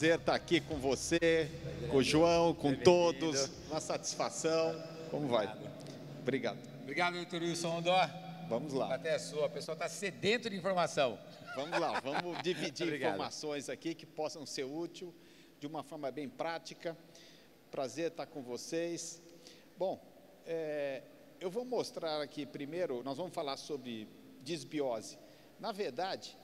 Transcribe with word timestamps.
prazer 0.00 0.18
estar 0.18 0.34
aqui 0.34 0.62
com 0.62 0.76
você, 0.76 1.50
com 1.90 1.98
o 1.98 2.02
João, 2.02 2.54
com 2.54 2.74
todos. 2.74 3.50
Uma 3.68 3.82
satisfação. 3.82 4.74
Como 5.10 5.28
vai? 5.28 5.54
Obrigado. 6.22 6.58
Obrigado, 6.82 7.16
doutor 7.16 7.42
Wilson 7.42 7.82
Dó. 7.82 8.08
Vamos 8.48 8.72
lá. 8.72 8.94
Até 8.94 9.16
a 9.16 9.18
sua. 9.18 9.44
O 9.44 9.50
pessoal 9.50 9.74
está 9.74 9.90
sedento 9.90 10.48
de 10.48 10.56
informação. 10.56 11.18
Vamos 11.54 11.78
lá, 11.78 12.00
vamos 12.00 12.42
dividir 12.42 12.90
informações 12.96 13.68
aqui 13.68 13.94
que 13.94 14.06
possam 14.06 14.46
ser 14.46 14.64
úteis 14.64 15.12
de 15.58 15.66
uma 15.66 15.82
forma 15.82 16.10
bem 16.10 16.30
prática. 16.30 16.96
Prazer 17.70 18.10
estar 18.10 18.24
com 18.24 18.40
vocês. 18.40 19.20
Bom, 19.76 20.02
é, 20.46 21.02
eu 21.38 21.50
vou 21.50 21.66
mostrar 21.66 22.22
aqui 22.22 22.46
primeiro, 22.46 23.02
nós 23.04 23.18
vamos 23.18 23.34
falar 23.34 23.58
sobre 23.58 24.08
disbiose. 24.42 25.18
Na 25.58 25.72
verdade, 25.72 26.34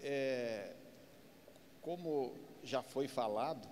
é, 0.00 0.72
como 1.82 2.45
já 2.66 2.82
foi 2.82 3.06
falado, 3.06 3.66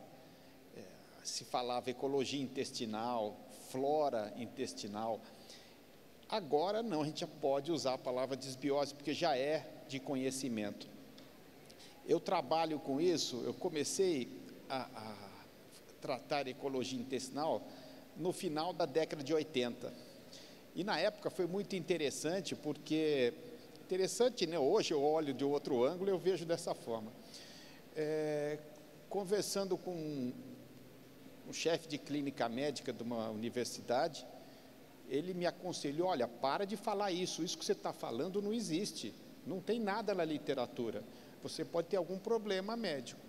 é, 0.77 0.83
se 1.23 1.45
falava 1.45 1.91
ecologia 1.91 2.41
intestinal, 2.41 3.37
flora 3.70 4.33
intestinal. 4.37 5.20
Agora 6.29 6.83
não, 6.83 7.03
a 7.03 7.05
gente 7.05 7.20
já 7.20 7.27
pode 7.27 7.73
usar 7.73 7.95
a 7.95 7.98
palavra 7.98 8.37
disbiose, 8.37 8.95
porque 8.95 9.12
já 9.12 9.37
é 9.37 9.67
de 9.89 9.98
conhecimento. 9.98 10.87
Eu 12.07 12.20
trabalho 12.20 12.79
com 12.79 13.01
isso, 13.01 13.42
eu 13.45 13.55
comecei 13.55 14.28
a, 14.69 14.89
a 14.95 15.25
tratar 16.01 16.47
ecologia 16.47 16.98
intestinal 16.98 17.62
no 18.17 18.33
final 18.33 18.73
da 18.73 18.86
década 18.86 19.25
de 19.25 19.34
80. 19.34 19.92
E 20.75 20.84
na 20.84 20.98
época 20.98 21.31
foi 21.31 21.47
muito 21.47 21.75
interessante, 21.77 22.55
porque 22.55 23.33
interessante, 23.84 24.47
né? 24.47 24.58
Hoje 24.58 24.92
eu 24.92 25.03
olho 25.03 25.33
de 25.33 25.45
outro 25.45 25.84
ângulo 25.84 26.11
e 26.11 26.12
eu 26.12 26.19
vejo 26.19 26.45
dessa 26.45 26.75
forma. 26.75 27.12
É, 27.97 28.58
conversando 29.15 29.79
com 29.79 29.95
um, 29.95 30.33
um 31.48 31.53
chefe 31.53 31.87
de 31.87 31.97
clínica 31.98 32.48
médica 32.48 32.93
de 32.93 33.01
uma 33.01 33.31
universidade, 33.31 34.27
ele 35.09 35.33
me 35.33 35.47
aconselhou: 35.47 36.09
olha, 36.09 36.27
para 36.27 36.65
de 36.65 36.77
falar 36.77 37.12
isso, 37.12 37.45
isso 37.45 37.57
que 37.57 37.65
você 37.65 37.75
está 37.75 37.92
falando 37.92 38.42
não 38.42 38.53
existe, 38.53 39.15
não 39.47 39.61
tem 39.61 39.79
nada 39.79 40.12
na 40.17 40.25
literatura. 40.25 41.05
Você 41.45 41.65
pode 41.65 41.87
ter 41.87 41.97
algum 41.97 42.19
problema 42.19 42.77
médico. 42.77 43.20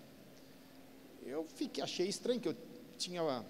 Eu 1.24 1.44
fiquei, 1.44 1.84
achei 1.84 2.08
estranho 2.08 2.40
que 2.40 2.48
eu 2.48 2.56
tinha 2.98 3.44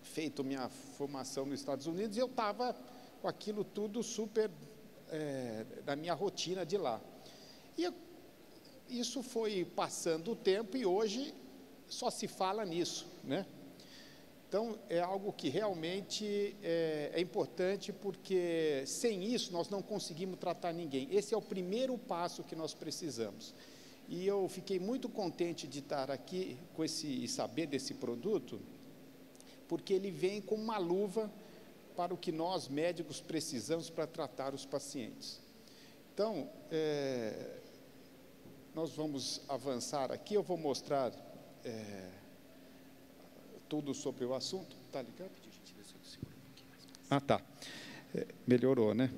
feito 0.00 0.42
minha 0.42 0.70
formação 0.70 1.44
nos 1.44 1.60
Estados 1.60 1.86
Unidos 1.86 2.16
e 2.16 2.20
eu 2.20 2.28
estava 2.28 2.74
com 3.20 3.28
aquilo 3.28 3.62
tudo 3.62 4.02
super 4.02 4.50
é, 5.10 5.66
da 5.84 5.94
minha 5.94 6.14
rotina 6.14 6.64
de 6.64 6.78
lá. 6.78 6.98
E 7.76 7.84
eu, 7.84 7.92
isso 8.88 9.22
foi 9.22 9.66
passando 9.66 10.30
o 10.32 10.36
tempo 10.36 10.74
e 10.74 10.86
hoje 10.86 11.34
só 11.88 12.10
se 12.10 12.28
fala 12.28 12.64
nisso, 12.64 13.06
né? 13.24 13.46
Então 14.48 14.78
é 14.88 14.98
algo 14.98 15.30
que 15.32 15.50
realmente 15.50 16.56
é, 16.62 17.10
é 17.12 17.20
importante 17.20 17.92
porque 17.92 18.82
sem 18.86 19.24
isso 19.24 19.52
nós 19.52 19.68
não 19.68 19.82
conseguimos 19.82 20.38
tratar 20.38 20.72
ninguém. 20.72 21.06
Esse 21.10 21.34
é 21.34 21.36
o 21.36 21.42
primeiro 21.42 21.98
passo 21.98 22.42
que 22.42 22.56
nós 22.56 22.72
precisamos. 22.72 23.54
E 24.08 24.26
eu 24.26 24.48
fiquei 24.48 24.78
muito 24.78 25.06
contente 25.06 25.66
de 25.66 25.80
estar 25.80 26.10
aqui 26.10 26.56
com 26.74 26.82
esse 26.82 27.28
saber 27.28 27.66
desse 27.66 27.92
produto, 27.92 28.58
porque 29.68 29.92
ele 29.92 30.10
vem 30.10 30.40
com 30.40 30.54
uma 30.54 30.78
luva 30.78 31.30
para 31.94 32.14
o 32.14 32.16
que 32.16 32.32
nós 32.32 32.68
médicos 32.68 33.20
precisamos 33.20 33.90
para 33.90 34.06
tratar 34.06 34.54
os 34.54 34.64
pacientes. 34.64 35.40
Então, 36.14 36.48
é, 36.70 37.58
nós 38.74 38.92
vamos 38.92 39.42
avançar 39.46 40.10
aqui, 40.10 40.34
eu 40.34 40.42
vou 40.42 40.56
mostrar 40.56 41.12
é, 41.64 42.10
tudo 43.68 43.94
sobre 43.94 44.24
o 44.24 44.34
assunto. 44.34 44.76
Está 44.86 45.02
ligado? 45.02 45.30
Ah, 47.10 47.20
tá. 47.20 47.40
É, 48.14 48.26
melhorou, 48.46 48.94
né? 48.94 49.10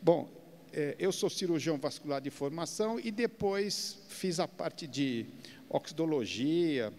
Bom, 0.00 0.30
é, 0.72 0.96
eu 0.98 1.12
sou 1.12 1.28
cirurgião 1.28 1.78
vascular 1.78 2.20
de 2.20 2.30
formação 2.30 2.98
e 2.98 3.10
depois 3.10 3.98
fiz 4.08 4.40
a 4.40 4.48
parte 4.48 4.86
de 4.86 5.26
oxidologia 5.68 6.92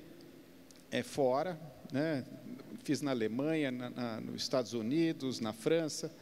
é, 0.91 1.01
fora, 1.01 1.59
né? 1.91 2.23
fiz 2.83 3.01
na 3.01 3.11
Alemanha, 3.11 3.71
na, 3.71 3.89
na, 3.89 4.21
nos 4.21 4.41
Estados 4.41 4.73
Unidos, 4.73 5.39
na 5.39 5.53
França, 5.53 6.13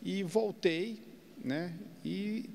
e 0.00 0.22
voltei, 0.22 1.02
né, 1.44 1.76
e 2.04 2.48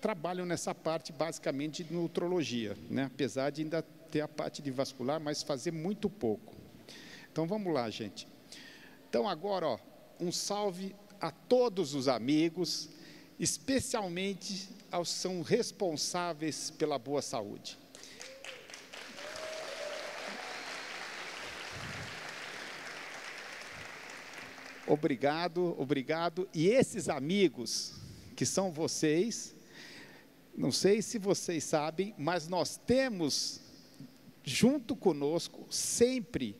trabalho 0.00 0.46
nessa 0.46 0.74
parte 0.74 1.12
basicamente 1.12 1.84
de 1.84 1.92
nutrologia, 1.92 2.76
né, 2.88 3.04
apesar 3.04 3.50
de 3.50 3.62
ainda 3.62 3.82
ter 3.82 4.20
a 4.20 4.28
parte 4.28 4.62
de 4.62 4.70
vascular, 4.70 5.20
mas 5.20 5.42
fazer 5.42 5.72
muito 5.72 6.08
pouco. 6.08 6.54
Então 7.30 7.46
vamos 7.46 7.72
lá, 7.72 7.88
gente. 7.90 8.26
Então 9.08 9.28
agora, 9.28 9.66
ó, 9.66 9.78
um 10.20 10.32
salve 10.32 10.94
a 11.20 11.30
todos 11.30 11.94
os 11.94 12.08
amigos, 12.08 12.88
especialmente 13.38 14.68
aos 14.90 15.12
que 15.12 15.18
são 15.18 15.42
responsáveis 15.42 16.70
pela 16.70 16.98
boa 16.98 17.20
saúde. 17.20 17.78
Obrigado, 24.86 25.78
obrigado. 25.78 26.48
E 26.54 26.68
esses 26.68 27.10
amigos, 27.10 27.92
que 28.34 28.46
são 28.46 28.72
vocês, 28.72 29.54
não 30.58 30.72
sei 30.72 31.00
se 31.00 31.20
vocês 31.20 31.62
sabem, 31.62 32.12
mas 32.18 32.48
nós 32.48 32.76
temos 32.76 33.60
junto 34.42 34.96
conosco 34.96 35.64
sempre 35.70 36.56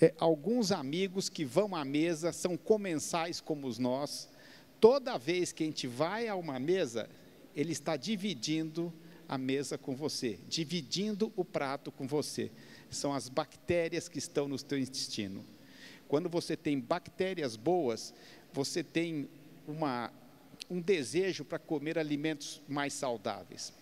é, 0.00 0.14
alguns 0.18 0.72
amigos 0.72 1.28
que 1.28 1.44
vão 1.44 1.76
à 1.76 1.84
mesa, 1.84 2.32
são 2.32 2.56
comensais 2.56 3.38
como 3.38 3.66
os 3.66 3.78
nós. 3.78 4.30
Toda 4.80 5.18
vez 5.18 5.52
que 5.52 5.62
a 5.62 5.66
gente 5.66 5.86
vai 5.86 6.26
a 6.26 6.34
uma 6.34 6.58
mesa, 6.58 7.06
ele 7.54 7.72
está 7.72 7.98
dividindo 7.98 8.90
a 9.28 9.36
mesa 9.36 9.76
com 9.76 9.94
você, 9.94 10.38
dividindo 10.48 11.30
o 11.36 11.44
prato 11.44 11.92
com 11.92 12.06
você. 12.06 12.50
São 12.88 13.12
as 13.12 13.28
bactérias 13.28 14.08
que 14.08 14.18
estão 14.18 14.48
no 14.48 14.58
teu 14.58 14.78
intestino. 14.78 15.44
Quando 16.08 16.30
você 16.30 16.56
tem 16.56 16.80
bactérias 16.80 17.56
boas, 17.56 18.14
você 18.54 18.82
tem 18.82 19.28
uma, 19.68 20.10
um 20.72 20.80
desejo 20.80 21.44
para 21.44 21.58
comer 21.58 21.98
alimentos 21.98 22.62
mais 22.66 22.94
saudáveis. 22.94 23.74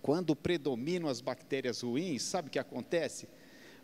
Quando 0.00 0.36
predominam 0.36 1.08
as 1.08 1.20
bactérias 1.20 1.80
ruins, 1.80 2.22
sabe 2.22 2.46
o 2.46 2.50
que 2.50 2.60
acontece? 2.60 3.28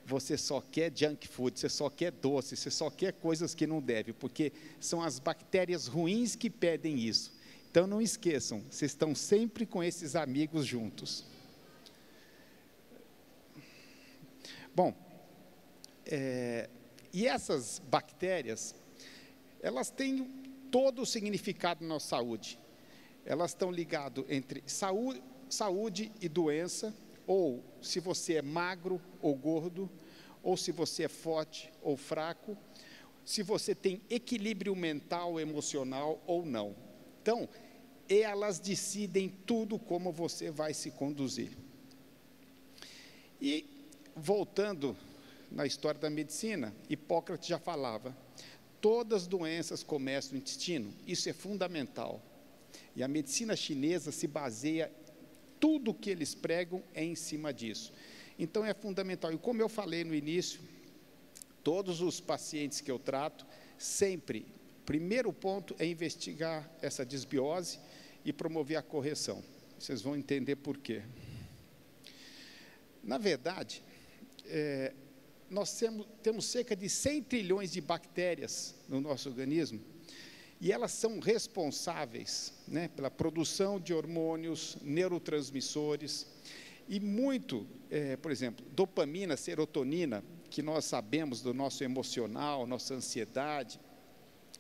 Você 0.07 0.39
só 0.39 0.61
quer 0.61 0.93
junk 0.95 1.27
food, 1.27 1.59
você 1.59 1.69
só 1.69 1.91
quer 1.91 2.13
doce, 2.13 2.57
você 2.57 2.71
só 2.71 2.89
quer 2.91 3.13
coisas 3.13 3.55
que 3.57 3.67
não 3.67 3.81
deve, 3.81 4.13
porque 4.13 4.53
são 4.79 5.03
as 5.03 5.19
bactérias 5.19 5.89
ruins 5.89 6.37
que 6.37 6.49
pedem 6.49 6.97
isso. 6.97 7.37
Então 7.71 7.89
não 7.89 8.01
esqueçam, 8.01 8.63
vocês 8.71 8.93
estão 8.93 9.15
sempre 9.17 9.67
com 9.67 9.83
esses 9.83 10.15
amigos 10.15 10.65
juntos. 10.65 11.25
Bom, 14.75 14.95
é, 16.07 16.71
e 17.13 17.27
essas 17.27 17.81
bactérias, 17.91 18.77
elas 19.61 19.91
têm 19.91 20.48
todo 20.71 21.03
o 21.03 21.07
significado 21.07 21.83
na 21.83 21.95
nossa 21.95 22.09
saúde. 22.09 22.59
Elas 23.25 23.51
estão 23.51 23.71
ligadas 23.71 24.25
entre 24.29 24.63
saúde, 24.67 25.23
saúde 25.49 26.13
e 26.21 26.29
doença, 26.29 26.95
ou 27.27 27.63
se 27.83 28.01
você 28.01 28.35
é 28.35 28.43
magro 28.43 29.01
ou 29.21 29.35
gordo, 29.35 29.91
ou 30.43 30.57
se 30.57 30.73
você 30.73 31.05
é 31.05 31.09
forte 31.09 31.71
ou 31.83 31.97
fraco, 31.97 32.57
se 33.25 33.43
você 33.43 33.75
tem 33.75 34.01
equilíbrio 34.09 34.75
mental, 34.75 35.39
emocional 35.39 36.23
ou 36.27 36.47
não. 36.47 36.75
Então, 37.21 37.49
elas 38.09 38.59
decidem 38.59 39.29
tudo 39.29 39.79
como 39.79 40.11
você 40.11 40.51
vai 40.51 40.73
se 40.73 40.91
conduzir. 40.91 41.51
E 43.41 43.67
voltando 44.17 44.97
na 45.51 45.67
história 45.67 46.01
da 46.01 46.09
medicina, 46.09 46.75
Hipócrates 46.89 47.49
já 47.49 47.59
falava: 47.59 48.17
todas 48.81 49.23
as 49.23 49.29
doenças 49.29 49.83
começam 49.83 50.33
no 50.33 50.39
intestino, 50.39 50.93
isso 51.07 51.29
é 51.29 51.33
fundamental. 51.33 52.23
E 52.95 53.03
a 53.03 53.09
medicina 53.09 53.55
chinesa 53.55 54.11
se 54.11 54.27
baseia, 54.27 54.91
tudo 55.61 55.95
que 55.95 56.11
eles 56.11 56.35
pregam 56.35 56.83
é 56.95 57.05
em 57.05 57.15
cima 57.15 57.53
disso. 57.53 57.93
Então 58.39 58.65
é 58.65 58.73
fundamental. 58.73 59.33
E 59.33 59.39
como 59.39 59.61
eu 59.61 59.69
falei 59.69 60.05
no 60.05 60.15
início, 60.15 60.61
todos 61.63 62.01
os 62.01 62.21
pacientes 62.21 62.81
que 62.81 62.91
eu 62.91 62.99
trato, 62.99 63.47
sempre, 63.77 64.47
primeiro 64.87 65.33
ponto 65.33 65.75
é 65.79 65.87
investigar 65.87 66.71
essa 66.81 67.05
desbiose 67.05 67.79
e 68.25 68.33
promover 68.33 68.77
a 68.77 68.83
correção. 68.83 69.43
Vocês 69.79 70.03
vão 70.03 70.17
entender 70.17 70.57
por 70.57 70.79
quê. 70.79 71.03
Na 73.03 73.17
verdade, 73.17 73.83
é, 74.47 74.93
nós 75.51 75.79
temos, 75.79 76.07
temos 76.23 76.45
cerca 76.45 76.77
de 76.77 76.89
100 76.89 77.23
trilhões 77.23 77.73
de 77.73 77.81
bactérias 77.81 78.75
no 78.89 79.01
nosso 79.01 79.29
organismo 79.29 79.81
e 80.61 80.73
elas 80.73 80.93
são 80.93 81.21
responsáveis 81.21 82.53
né, 82.67 82.89
pela 82.89 83.11
produção 83.11 83.79
de 83.79 83.95
hormônios, 83.95 84.77
neurotransmissores 84.83 86.27
E 86.89 86.99
muito, 86.99 87.67
é, 87.91 88.17
por 88.17 88.33
exemplo, 88.33 88.65
dopamina, 88.73 89.37
serotonina, 89.37 90.25
que 90.51 90.63
nós 90.63 90.87
sabemos 90.87 91.43
do 91.43 91.53
nosso 91.53 91.85
emocional, 91.85 92.67
nossa 92.67 92.95
ansiedade, 92.95 93.79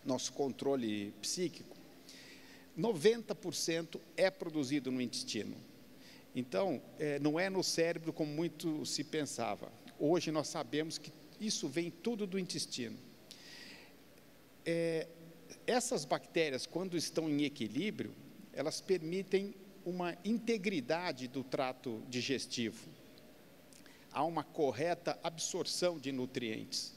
nosso 0.05 0.33
controle 0.35 1.13
psíquico, 1.23 1.77
90% 2.79 3.99
é 4.17 4.31
produzido 4.31 4.93
no 4.93 5.01
intestino. 5.01 5.57
Então, 6.35 6.81
é, 6.99 7.19
não 7.19 7.41
é 7.41 7.51
no 7.51 7.65
cérebro 7.65 8.13
como 8.13 8.31
muito 8.31 8.85
se 8.85 9.03
pensava. 9.03 9.73
Hoje 9.99 10.31
nós 10.31 10.49
sabemos 10.49 10.97
que 10.97 11.13
isso 11.41 11.69
vem 11.69 11.91
tudo 11.91 12.27
do 12.27 12.39
intestino. 12.39 12.97
É, 14.65 15.09
essas 15.67 16.05
bactérias, 16.05 16.67
quando 16.67 16.97
estão 16.97 17.29
em 17.29 17.43
equilíbrio, 17.43 18.15
elas 18.53 18.81
permitem 18.81 19.55
uma 19.85 20.17
integridade 20.25 21.27
do 21.27 21.43
trato 21.43 22.03
digestivo. 22.09 22.89
Há 24.13 24.25
uma 24.25 24.45
correta 24.45 25.19
absorção 25.23 25.99
de 25.99 26.13
nutrientes. 26.13 26.95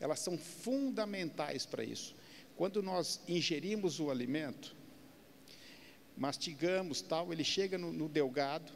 Elas 0.00 0.20
são 0.20 0.38
fundamentais 0.38 1.66
para 1.66 1.82
isso. 1.82 2.14
Quando 2.56 2.82
nós 2.82 3.20
ingerimos 3.26 3.98
o 3.98 4.10
alimento, 4.10 4.74
mastigamos 6.16 7.02
tal, 7.02 7.32
ele 7.32 7.44
chega 7.44 7.76
no, 7.76 7.92
no 7.92 8.08
delgado, 8.08 8.72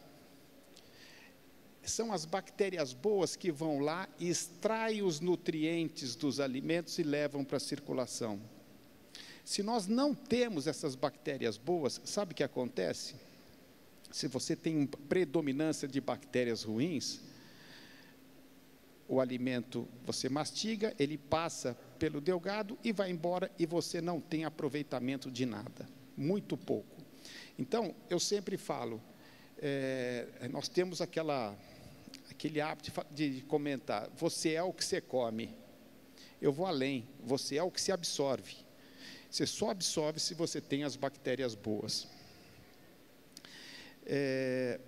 são 1.83 2.13
as 2.13 2.25
bactérias 2.25 2.93
boas 2.93 3.37
que 3.37 3.51
vão 3.51 3.81
lá 3.81 4.09
e 4.19 4.29
extraem 4.29 5.03
os 5.03 5.21
nutrientes 5.21 6.15
dos 6.15 6.41
alimentos 6.41 6.99
e 6.99 7.03
levam 7.03 7.45
para 7.45 7.57
a 7.57 7.61
circulação. 7.61 8.41
Se 9.45 9.63
nós 9.63 9.87
não 9.87 10.15
temos 10.15 10.67
essas 10.67 10.95
bactérias 10.95 11.57
boas, 11.57 12.01
sabe 12.05 12.33
o 12.33 12.35
que 12.35 12.45
acontece? 12.45 13.15
Se 14.11 14.29
você 14.29 14.55
tem 14.55 14.87
predominância 14.87 15.89
de 15.89 16.01
bactérias 16.01 16.63
ruins, 16.63 17.21
o 19.09 19.21
alimento 19.21 19.89
você 20.05 20.29
mastiga, 20.29 20.95
ele 20.97 21.19
passa 21.19 21.77
pelo 21.99 22.21
delgado 22.21 22.79
e 22.85 22.93
vai 22.93 23.11
embora 23.11 23.51
e 23.59 23.67
você 23.67 24.01
não 24.01 24.21
tem 24.21 24.45
aproveitamento 24.45 25.31
de 25.31 25.45
nada, 25.45 25.89
muito 26.17 26.57
pouco. 26.57 26.97
Então, 27.59 27.95
eu 28.09 28.21
sempre 28.21 28.57
falo, 28.57 29.03
é, 29.59 30.27
nós 30.51 30.69
temos 30.69 31.01
aquela, 31.01 31.57
aquele 32.41 32.59
hábito 32.59 32.91
de 33.11 33.43
comentar: 33.43 34.09
você 34.17 34.55
é 34.55 34.63
o 34.63 34.73
que 34.73 34.83
você 34.83 34.99
come. 34.99 35.55
Eu 36.41 36.51
vou 36.51 36.65
além, 36.65 37.07
você 37.23 37.57
é 37.57 37.63
o 37.63 37.71
que 37.71 37.81
se 37.81 37.93
absorve. 37.93 38.57
Você 39.31 39.47
só 39.47 39.71
absorve 39.71 40.19
se 40.19 40.33
você 40.33 40.59
tem 40.59 40.83
as 40.83 40.97
bactérias 40.97 41.55
boas. 41.55 42.09
É, 44.07 44.81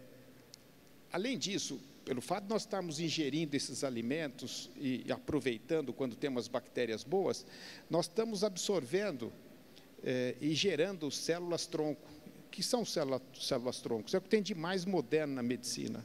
além 1.12 1.37
disso, 1.37 1.78
pelo 2.06 2.22
fato 2.22 2.44
de 2.44 2.49
nós 2.49 2.62
estarmos 2.62 2.99
ingerindo 2.99 3.54
esses 3.54 3.84
alimentos 3.84 4.70
e, 4.76 5.04
e 5.06 5.12
aproveitando 5.12 5.93
quando 5.93 6.16
temos 6.16 6.49
bactérias 6.49 7.04
boas, 7.04 7.44
nós 7.90 8.06
estamos 8.06 8.43
absorvendo 8.43 9.31
é, 10.02 10.34
e 10.40 10.54
gerando 10.54 11.10
células 11.10 11.66
tronco. 11.66 12.10
que 12.50 12.62
são 12.62 12.82
célula, 12.82 13.20
células 13.38 13.82
troncos? 13.82 14.14
É 14.14 14.19
o 14.19 14.22
que 14.22 14.28
tem 14.31 14.43
de 14.43 14.54
mais 14.54 14.87
moderno 14.87 15.34
na 15.34 15.43
medicina. 15.43 16.04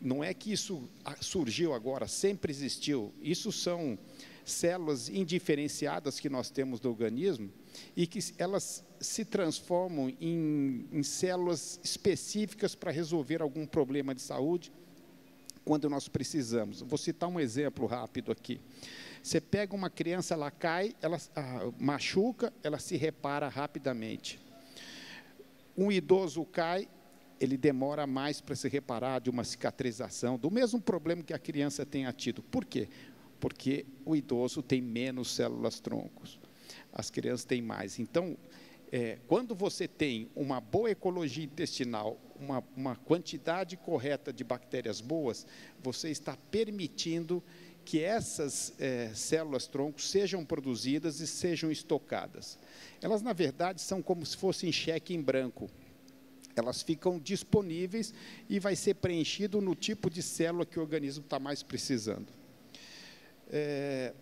Não 0.00 0.24
é 0.24 0.32
que 0.32 0.52
isso 0.52 0.88
surgiu 1.20 1.74
agora, 1.74 2.08
sempre 2.08 2.50
existiu. 2.50 3.12
Isso 3.20 3.52
são 3.52 3.98
células 4.44 5.08
indiferenciadas 5.08 6.18
que 6.18 6.28
nós 6.28 6.50
temos 6.50 6.80
no 6.80 6.90
organismo 6.90 7.50
e 7.96 8.06
que 8.06 8.18
elas 8.38 8.84
se 9.00 9.24
transformam 9.24 10.12
em, 10.20 10.86
em 10.92 11.02
células 11.02 11.78
específicas 11.82 12.74
para 12.74 12.90
resolver 12.90 13.42
algum 13.42 13.66
problema 13.66 14.14
de 14.14 14.22
saúde 14.22 14.72
quando 15.64 15.88
nós 15.88 16.08
precisamos. 16.08 16.80
Vou 16.80 16.98
citar 16.98 17.28
um 17.28 17.38
exemplo 17.38 17.86
rápido 17.86 18.32
aqui. 18.32 18.60
Você 19.22 19.40
pega 19.40 19.74
uma 19.74 19.90
criança, 19.90 20.34
ela 20.34 20.50
cai, 20.50 20.94
ela 21.00 21.18
ah, 21.36 21.70
machuca, 21.78 22.52
ela 22.62 22.78
se 22.78 22.96
repara 22.96 23.48
rapidamente. 23.48 24.40
Um 25.76 25.92
idoso 25.92 26.44
cai, 26.44 26.88
ele 27.40 27.56
demora 27.56 28.06
mais 28.06 28.40
para 28.40 28.54
se 28.54 28.68
reparar 28.68 29.20
de 29.20 29.30
uma 29.30 29.44
cicatrização, 29.44 30.38
do 30.38 30.50
mesmo 30.50 30.80
problema 30.80 31.22
que 31.22 31.32
a 31.32 31.38
criança 31.38 31.86
tenha 31.86 32.12
tido. 32.12 32.42
Por 32.42 32.64
quê? 32.64 32.88
porque 33.40 33.86
o 34.04 34.14
idoso 34.14 34.62
tem 34.62 34.80
menos 34.82 35.34
células 35.34 35.80
troncos, 35.80 36.38
as 36.92 37.10
crianças 37.10 37.44
têm 37.44 37.62
mais. 37.62 37.98
Então, 37.98 38.36
é, 38.92 39.18
quando 39.26 39.54
você 39.54 39.88
tem 39.88 40.28
uma 40.36 40.60
boa 40.60 40.90
ecologia 40.90 41.44
intestinal, 41.44 42.20
uma, 42.38 42.62
uma 42.76 42.96
quantidade 42.96 43.76
correta 43.76 44.32
de 44.32 44.44
bactérias 44.44 45.00
boas, 45.00 45.46
você 45.82 46.10
está 46.10 46.36
permitindo 46.50 47.42
que 47.84 48.02
essas 48.02 48.74
é, 48.78 49.10
células 49.14 49.66
troncos 49.66 50.10
sejam 50.10 50.44
produzidas 50.44 51.20
e 51.20 51.26
sejam 51.26 51.70
estocadas. 51.70 52.58
Elas, 53.00 53.22
na 53.22 53.32
verdade, 53.32 53.80
são 53.80 54.02
como 54.02 54.26
se 54.26 54.36
fossem 54.36 54.70
cheque 54.70 55.14
em 55.14 55.22
branco. 55.22 55.70
Elas 56.56 56.82
ficam 56.82 57.18
disponíveis 57.18 58.12
e 58.48 58.58
vai 58.58 58.76
ser 58.76 58.94
preenchido 58.94 59.60
no 59.60 59.74
tipo 59.74 60.10
de 60.10 60.22
célula 60.22 60.66
que 60.66 60.78
o 60.78 60.82
organismo 60.82 61.24
está 61.24 61.38
mais 61.38 61.62
precisando. 61.62 62.26
É, 63.48 64.12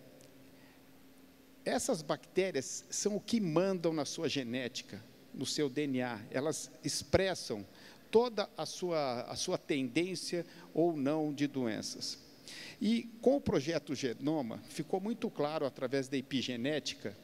essas 1.65 2.01
bactérias 2.01 2.85
são 2.89 3.17
o 3.17 3.21
que 3.21 3.41
mandam 3.41 3.93
na 3.93 4.05
sua 4.05 4.29
genética, 4.29 5.03
no 5.35 5.45
seu 5.45 5.69
DNA. 5.69 6.21
Elas 6.31 6.71
expressam 6.83 7.67
toda 8.11 8.49
a 8.57 8.65
sua, 8.65 9.23
a 9.23 9.37
sua 9.37 9.59
tendência 9.59 10.47
ou 10.73 10.97
não 10.97 11.33
de 11.33 11.47
doenças. 11.47 12.19
E 12.81 13.03
com 13.21 13.37
o 13.37 13.41
projeto 13.41 13.95
Genoma, 13.95 14.63
ficou 14.69 15.01
muito 15.01 15.29
claro, 15.31 15.67
através 15.67 16.09
da 16.09 16.17
epigenética, 16.17 17.15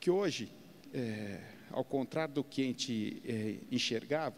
que 0.00 0.10
hoje, 0.10 0.50
é, 0.94 1.40
ao 1.70 1.84
contrário 1.84 2.34
do 2.34 2.44
que 2.44 2.62
a 2.62 2.64
gente 2.64 3.22
é, 3.24 3.56
enxergava, 3.70 4.36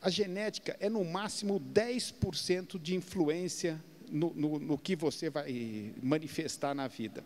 a 0.00 0.10
genética 0.10 0.76
é 0.78 0.88
no 0.88 1.04
máximo 1.04 1.60
10% 1.60 2.80
de 2.80 2.94
influência 2.94 3.82
no, 4.10 4.32
no, 4.34 4.58
no 4.58 4.78
que 4.78 4.94
você 4.94 5.30
vai 5.30 5.92
manifestar 6.02 6.74
na 6.74 6.86
vida. 6.86 7.24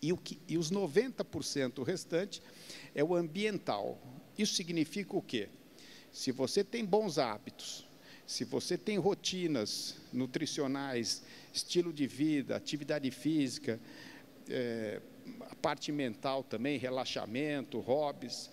E, 0.00 0.12
o 0.12 0.16
que, 0.16 0.38
e 0.46 0.56
os 0.56 0.70
90% 0.70 1.82
restante 1.82 2.42
é 2.94 3.02
o 3.02 3.14
ambiental. 3.14 4.00
Isso 4.36 4.54
significa 4.54 5.16
o 5.16 5.22
quê? 5.22 5.48
Se 6.12 6.30
você 6.30 6.62
tem 6.62 6.84
bons 6.84 7.18
hábitos, 7.18 7.86
se 8.26 8.44
você 8.44 8.78
tem 8.78 8.98
rotinas 8.98 9.96
nutricionais, 10.12 11.22
estilo 11.52 11.92
de 11.92 12.06
vida, 12.06 12.54
atividade 12.54 13.10
física, 13.10 13.80
é, 14.48 15.00
a 15.50 15.54
parte 15.54 15.90
mental 15.92 16.42
também, 16.42 16.78
relaxamento, 16.78 17.80
hobbies, 17.80 18.50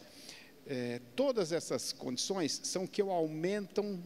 é, 0.67 0.99
todas 1.15 1.51
essas 1.51 1.93
condições 1.93 2.59
são 2.63 2.87
que 2.87 3.01
aumentam 3.01 4.01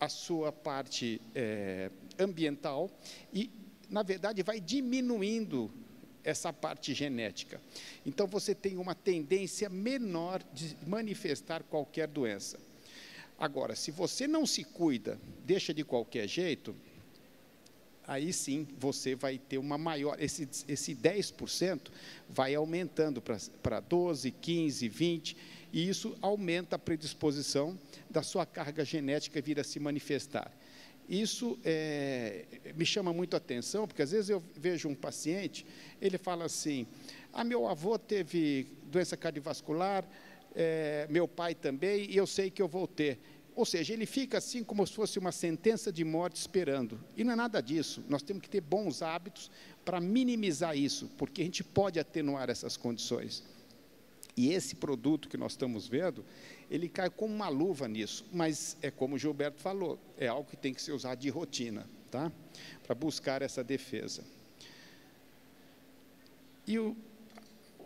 a 0.00 0.08
sua 0.08 0.50
parte 0.50 1.20
é, 1.34 1.90
ambiental 2.18 2.90
e, 3.32 3.50
na 3.88 4.02
verdade, 4.02 4.42
vai 4.42 4.60
diminuindo 4.60 5.70
essa 6.24 6.52
parte 6.52 6.94
genética. 6.94 7.60
Então, 8.06 8.26
você 8.26 8.54
tem 8.54 8.78
uma 8.78 8.94
tendência 8.94 9.68
menor 9.68 10.42
de 10.52 10.76
manifestar 10.86 11.62
qualquer 11.62 12.08
doença. 12.08 12.58
Agora, 13.38 13.74
se 13.74 13.90
você 13.90 14.26
não 14.26 14.46
se 14.46 14.64
cuida, 14.64 15.20
deixa 15.44 15.74
de 15.74 15.84
qualquer 15.84 16.28
jeito, 16.28 16.74
aí 18.06 18.32
sim 18.32 18.66
você 18.78 19.14
vai 19.14 19.38
ter 19.38 19.58
uma 19.58 19.78
maior, 19.78 20.16
esse, 20.20 20.48
esse 20.68 20.94
10% 20.94 21.88
vai 22.28 22.54
aumentando 22.54 23.22
para 23.62 23.80
12, 23.80 24.30
15, 24.30 24.88
20, 24.88 25.36
e 25.72 25.88
isso 25.88 26.16
aumenta 26.20 26.76
a 26.76 26.78
predisposição 26.78 27.78
da 28.10 28.22
sua 28.22 28.44
carga 28.44 28.84
genética 28.84 29.40
vir 29.40 29.58
a 29.58 29.64
se 29.64 29.80
manifestar. 29.80 30.52
Isso 31.08 31.58
é, 31.64 32.44
me 32.74 32.86
chama 32.86 33.12
muito 33.12 33.34
a 33.34 33.38
atenção, 33.38 33.86
porque 33.86 34.02
às 34.02 34.12
vezes 34.12 34.30
eu 34.30 34.42
vejo 34.56 34.88
um 34.88 34.94
paciente, 34.94 35.66
ele 36.00 36.16
fala 36.16 36.44
assim: 36.44 36.86
ah, 37.32 37.44
meu 37.44 37.66
avô 37.66 37.98
teve 37.98 38.66
doença 38.84 39.16
cardiovascular, 39.16 40.08
é, 40.54 41.06
meu 41.10 41.26
pai 41.26 41.54
também, 41.54 42.10
e 42.10 42.16
eu 42.16 42.26
sei 42.26 42.50
que 42.50 42.62
eu 42.62 42.68
vou 42.68 42.86
ter. 42.86 43.18
Ou 43.54 43.66
seja, 43.66 43.92
ele 43.92 44.06
fica 44.06 44.38
assim 44.38 44.64
como 44.64 44.86
se 44.86 44.94
fosse 44.94 45.18
uma 45.18 45.30
sentença 45.30 45.92
de 45.92 46.04
morte 46.04 46.36
esperando. 46.36 46.98
E 47.16 47.22
não 47.22 47.32
é 47.32 47.36
nada 47.36 47.60
disso. 47.60 48.02
Nós 48.08 48.22
temos 48.22 48.42
que 48.42 48.48
ter 48.48 48.62
bons 48.62 49.02
hábitos 49.02 49.50
para 49.84 50.00
minimizar 50.00 50.76
isso, 50.76 51.10
porque 51.18 51.42
a 51.42 51.44
gente 51.44 51.62
pode 51.62 52.00
atenuar 52.00 52.48
essas 52.48 52.76
condições. 52.76 53.44
E 54.34 54.52
esse 54.52 54.76
produto 54.76 55.28
que 55.28 55.36
nós 55.36 55.52
estamos 55.52 55.86
vendo, 55.86 56.24
ele 56.70 56.88
cai 56.88 57.10
como 57.10 57.34
uma 57.34 57.48
luva 57.48 57.86
nisso, 57.86 58.24
mas 58.32 58.78
é 58.80 58.90
como 58.90 59.16
o 59.16 59.18
Gilberto 59.18 59.60
falou, 59.60 59.98
é 60.16 60.26
algo 60.26 60.48
que 60.48 60.56
tem 60.56 60.72
que 60.72 60.80
ser 60.80 60.92
usado 60.92 61.18
de 61.18 61.28
rotina, 61.28 61.86
tá? 62.10 62.32
Para 62.82 62.94
buscar 62.94 63.42
essa 63.42 63.62
defesa. 63.62 64.24
E 66.66 66.78
o, 66.78 66.96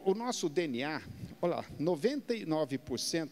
o 0.04 0.14
nosso 0.14 0.48
DNA, 0.48 1.02
olha 1.42 1.56
lá, 1.56 1.64
99% 1.80 3.28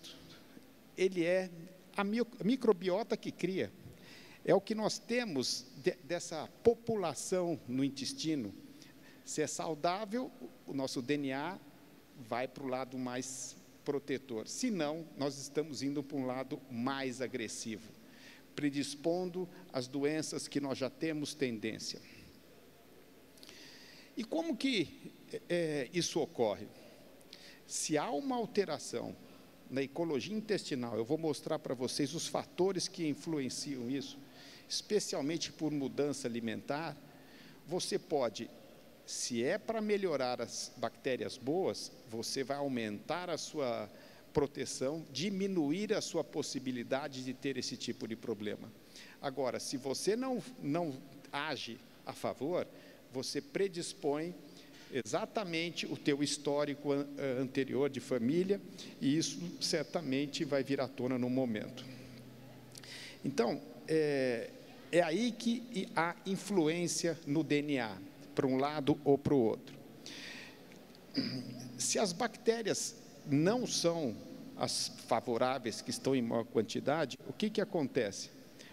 ele 0.97 1.25
é 1.25 1.51
a 1.97 2.05
microbiota 2.05 3.17
que 3.17 3.31
cria. 3.31 3.73
É 4.45 4.55
o 4.55 4.61
que 4.61 4.75
nós 4.75 4.99
temos 4.99 5.67
de, 5.77 5.93
dessa 6.05 6.49
população 6.63 7.59
no 7.67 7.83
intestino. 7.83 8.55
Se 9.25 9.41
é 9.41 9.47
saudável, 9.47 10.31
o 10.67 10.75
nosso 10.75 11.01
DNA 11.01 11.59
vai 12.29 12.47
para 12.47 12.65
o 12.65 12.69
lado 12.69 12.99
mais 12.99 13.57
protetor. 13.85 14.47
Se 14.49 14.71
não, 14.71 15.07
nós 15.17 15.39
estamos 15.39 15.83
indo 15.83 16.03
para 16.03 16.17
um 16.17 16.27
lado 16.27 16.61
mais 16.71 17.21
agressivo, 17.21 17.91
predispondo 18.55 19.49
as 19.73 19.89
doenças 19.89 20.47
que 20.47 20.61
nós 20.61 20.77
já 20.77 20.91
temos 20.91 21.35
tendência. 21.35 22.01
E 24.17 24.25
como 24.25 24.57
que 24.57 25.13
é, 25.49 25.89
isso 25.93 26.21
ocorre? 26.21 26.69
Se 27.67 27.97
há 27.99 28.11
uma 28.11 28.37
alteração 28.37 29.17
na 29.71 29.83
ecologia 29.83 30.35
intestinal, 30.37 30.97
eu 30.97 31.05
vou 31.05 31.19
mostrar 31.19 31.59
para 31.59 31.75
vocês 31.75 32.15
os 32.15 32.27
fatores 32.27 32.89
que 32.89 33.07
influenciam 33.07 33.91
isso, 33.91 34.19
especialmente 34.69 35.53
por 35.53 35.71
mudança 35.71 36.29
alimentar, 36.29 36.97
você 37.67 37.99
pode, 37.99 38.51
se 39.07 39.43
é 39.43 39.59
para 39.59 39.81
melhorar 39.81 40.41
as 40.41 40.71
bactérias 40.77 41.37
boas, 41.37 41.91
você 42.11 42.45
vai 42.45 42.57
aumentar 42.57 43.31
a 43.31 43.39
sua 43.39 43.89
proteção, 44.33 45.05
diminuir 45.13 45.95
a 45.95 46.01
sua 46.01 46.25
possibilidade 46.25 47.25
de 47.25 47.33
ter 47.33 47.57
esse 47.57 47.77
tipo 47.77 48.07
de 48.07 48.17
problema. 48.17 48.71
Agora, 49.23 49.59
se 49.61 49.77
você 49.77 50.17
não, 50.17 50.43
não 50.61 50.93
age 51.33 51.79
a 52.05 52.13
favor, 52.13 52.67
você 53.13 53.41
predispõe 53.41 54.35
exatamente 54.95 55.87
o 55.87 55.97
teu 55.97 56.23
histórico 56.23 56.95
eh, 56.95 57.39
anterior 57.41 57.91
de 57.91 57.99
família 57.99 58.61
e 59.01 59.17
isso 59.19 59.41
certamente 59.61 60.45
vai 60.45 60.63
vir 60.63 60.81
à 60.81 60.87
tona 60.87 61.19
no 61.19 61.29
momento. 61.29 61.85
Então, 63.25 63.61
é, 63.89 64.51
é 64.93 65.03
aí 65.03 65.33
que 65.33 65.89
há 65.97 66.15
influência 66.25 67.19
no 67.27 67.43
DNA, 67.43 67.99
para 68.37 68.47
um 68.47 68.57
lado 68.57 68.97
ou 69.05 69.19
para 69.19 69.35
o 69.35 69.39
outro. 69.39 69.75
Se 71.77 71.99
as 71.99 72.13
bactérias 72.13 72.95
não 73.27 73.67
são 73.67 74.15
as 74.57 74.93
favoráveis, 75.09 75.81
que 75.81 75.91
estão 75.91 76.15
em 76.15 76.23
maior 76.23 76.45
quantidade, 76.45 77.19
o 77.27 77.33
que, 77.33 77.51
que 77.51 77.61
acontece? 77.61 78.31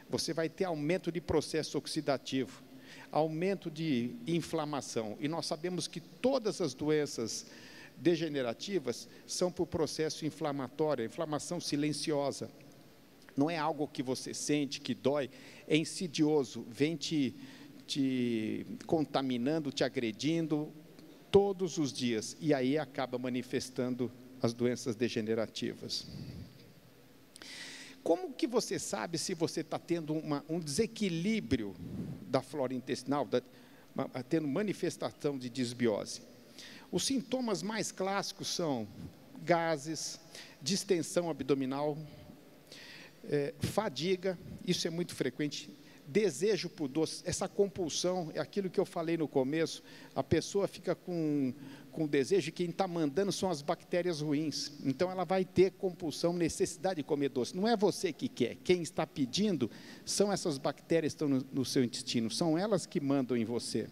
Você 0.07 0.33
vai 0.33 0.49
ter 0.49 0.65
aumento 0.65 1.11
de 1.11 1.19
processo 1.19 1.79
oxidativo 1.79 2.61
aumento 3.11 3.69
de 3.69 4.15
inflamação. 4.25 5.17
E 5.19 5.27
nós 5.27 5.45
sabemos 5.45 5.87
que 5.87 5.99
todas 5.99 6.61
as 6.61 6.73
doenças 6.73 7.45
degenerativas 7.97 9.07
são 9.27 9.51
por 9.51 9.67
processo 9.67 10.25
inflamatório, 10.25 11.05
inflamação 11.05 11.59
silenciosa. 11.59 12.49
Não 13.35 13.49
é 13.49 13.57
algo 13.57 13.87
que 13.87 14.01
você 14.01 14.33
sente, 14.33 14.81
que 14.81 14.93
dói, 14.93 15.29
é 15.67 15.77
insidioso, 15.77 16.65
vem 16.69 16.95
te, 16.95 17.35
te 17.85 18.65
contaminando, 18.85 19.71
te 19.71 19.83
agredindo 19.83 20.71
todos 21.29 21.77
os 21.77 21.93
dias, 21.93 22.35
e 22.41 22.53
aí 22.53 22.77
acaba 22.77 23.17
manifestando 23.17 24.11
as 24.41 24.53
doenças 24.53 24.95
degenerativas. 24.95 26.05
Como 28.03 28.33
que 28.33 28.47
você 28.47 28.79
sabe 28.79 29.17
se 29.17 29.33
você 29.33 29.61
está 29.61 29.77
tendo 29.77 30.13
uma, 30.13 30.43
um 30.49 30.59
desequilíbrio 30.59 31.75
da 32.27 32.41
flora 32.41 32.73
intestinal, 32.73 33.25
da, 33.25 33.41
tendo 34.27 34.47
manifestação 34.47 35.37
de 35.37 35.49
disbiose? 35.49 36.21
Os 36.91 37.05
sintomas 37.05 37.61
mais 37.61 37.91
clássicos 37.91 38.47
são 38.47 38.87
gases, 39.43 40.19
distensão 40.61 41.29
abdominal, 41.29 41.97
é, 43.23 43.53
fadiga, 43.59 44.37
isso 44.65 44.87
é 44.87 44.89
muito 44.89 45.15
frequente, 45.15 45.69
desejo 46.07 46.69
por 46.69 46.87
doce, 46.87 47.23
essa 47.25 47.47
compulsão, 47.47 48.31
é 48.33 48.39
aquilo 48.39 48.69
que 48.69 48.79
eu 48.79 48.85
falei 48.85 49.15
no 49.15 49.27
começo, 49.27 49.83
a 50.13 50.23
pessoa 50.23 50.67
fica 50.67 50.93
com, 50.93 51.53
com 51.91 52.07
desejo 52.07 52.49
e 52.49 52.51
quem 52.51 52.69
está 52.69 52.87
mandando 52.87 53.31
são 53.31 53.49
as 53.49 53.61
bactérias 53.61 54.21
ruins. 54.21 54.71
Então 54.83 55.11
ela 55.11 55.23
vai 55.23 55.45
ter 55.45 55.71
compulsão, 55.71 56.33
necessidade 56.33 56.97
de 56.97 57.03
comer 57.03 57.29
doce. 57.29 57.55
Não 57.55 57.67
é 57.67 57.75
você 57.77 58.11
que 58.11 58.27
quer, 58.27 58.55
quem 58.63 58.81
está 58.81 59.05
pedindo 59.05 59.69
são 60.05 60.31
essas 60.31 60.57
bactérias 60.57 61.13
que 61.13 61.23
estão 61.23 61.27
no, 61.27 61.45
no 61.51 61.65
seu 61.65 61.83
intestino, 61.83 62.31
são 62.31 62.57
elas 62.57 62.85
que 62.85 62.99
mandam 62.99 63.37
em 63.37 63.45
você. 63.45 63.87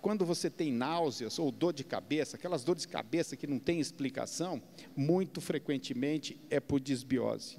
Quando 0.00 0.24
você 0.24 0.48
tem 0.48 0.70
náuseas 0.70 1.36
ou 1.36 1.50
dor 1.50 1.72
de 1.72 1.82
cabeça, 1.82 2.36
aquelas 2.36 2.62
dores 2.62 2.82
de 2.82 2.88
cabeça 2.88 3.36
que 3.36 3.46
não 3.46 3.58
tem 3.58 3.80
explicação, 3.80 4.62
muito 4.96 5.40
frequentemente 5.40 6.38
é 6.48 6.60
por 6.60 6.78
disbiose. 6.78 7.58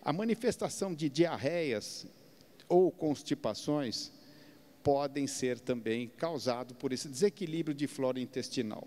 A 0.00 0.12
manifestação 0.12 0.94
de 0.94 1.08
diarreias 1.08 2.06
ou 2.68 2.92
constipações 2.92 4.12
podem 4.86 5.26
ser 5.26 5.58
também 5.58 6.06
causados 6.06 6.76
por 6.78 6.92
esse 6.92 7.08
desequilíbrio 7.08 7.74
de 7.74 7.88
flora 7.88 8.20
intestinal. 8.20 8.86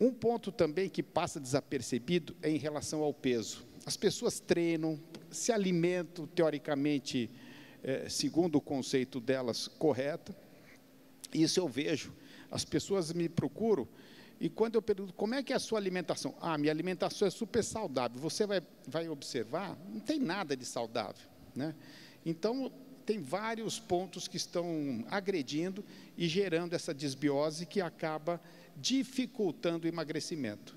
Um 0.00 0.12
ponto 0.12 0.50
também 0.50 0.88
que 0.88 1.00
passa 1.00 1.38
desapercebido 1.38 2.34
é 2.42 2.50
em 2.50 2.56
relação 2.56 3.04
ao 3.04 3.14
peso. 3.14 3.64
As 3.86 3.96
pessoas 3.96 4.40
treinam, 4.40 5.00
se 5.30 5.52
alimentam 5.52 6.26
teoricamente, 6.26 7.30
eh, 7.84 8.08
segundo 8.08 8.56
o 8.56 8.60
conceito 8.60 9.20
delas, 9.20 9.68
correto. 9.68 10.34
Isso 11.32 11.60
eu 11.60 11.68
vejo. 11.68 12.12
As 12.50 12.64
pessoas 12.64 13.12
me 13.12 13.28
procuram 13.28 13.86
e 14.40 14.50
quando 14.50 14.74
eu 14.74 14.82
pergunto 14.82 15.12
como 15.12 15.36
é 15.36 15.42
que 15.44 15.52
é 15.52 15.56
a 15.56 15.60
sua 15.60 15.78
alimentação, 15.78 16.34
ah, 16.40 16.58
minha 16.58 16.72
alimentação 16.72 17.28
é 17.28 17.30
super 17.30 17.62
saudável. 17.62 18.20
Você 18.20 18.44
vai, 18.44 18.60
vai 18.88 19.08
observar, 19.08 19.78
não 19.88 20.00
tem 20.00 20.18
nada 20.18 20.56
de 20.56 20.64
saudável, 20.64 21.28
né? 21.54 21.76
Então 22.26 22.72
tem 23.02 23.20
vários 23.20 23.78
pontos 23.78 24.26
que 24.26 24.36
estão 24.36 25.04
agredindo 25.10 25.84
e 26.16 26.26
gerando 26.28 26.74
essa 26.74 26.94
desbiose 26.94 27.66
que 27.66 27.80
acaba 27.80 28.40
dificultando 28.76 29.86
o 29.86 29.88
emagrecimento. 29.88 30.76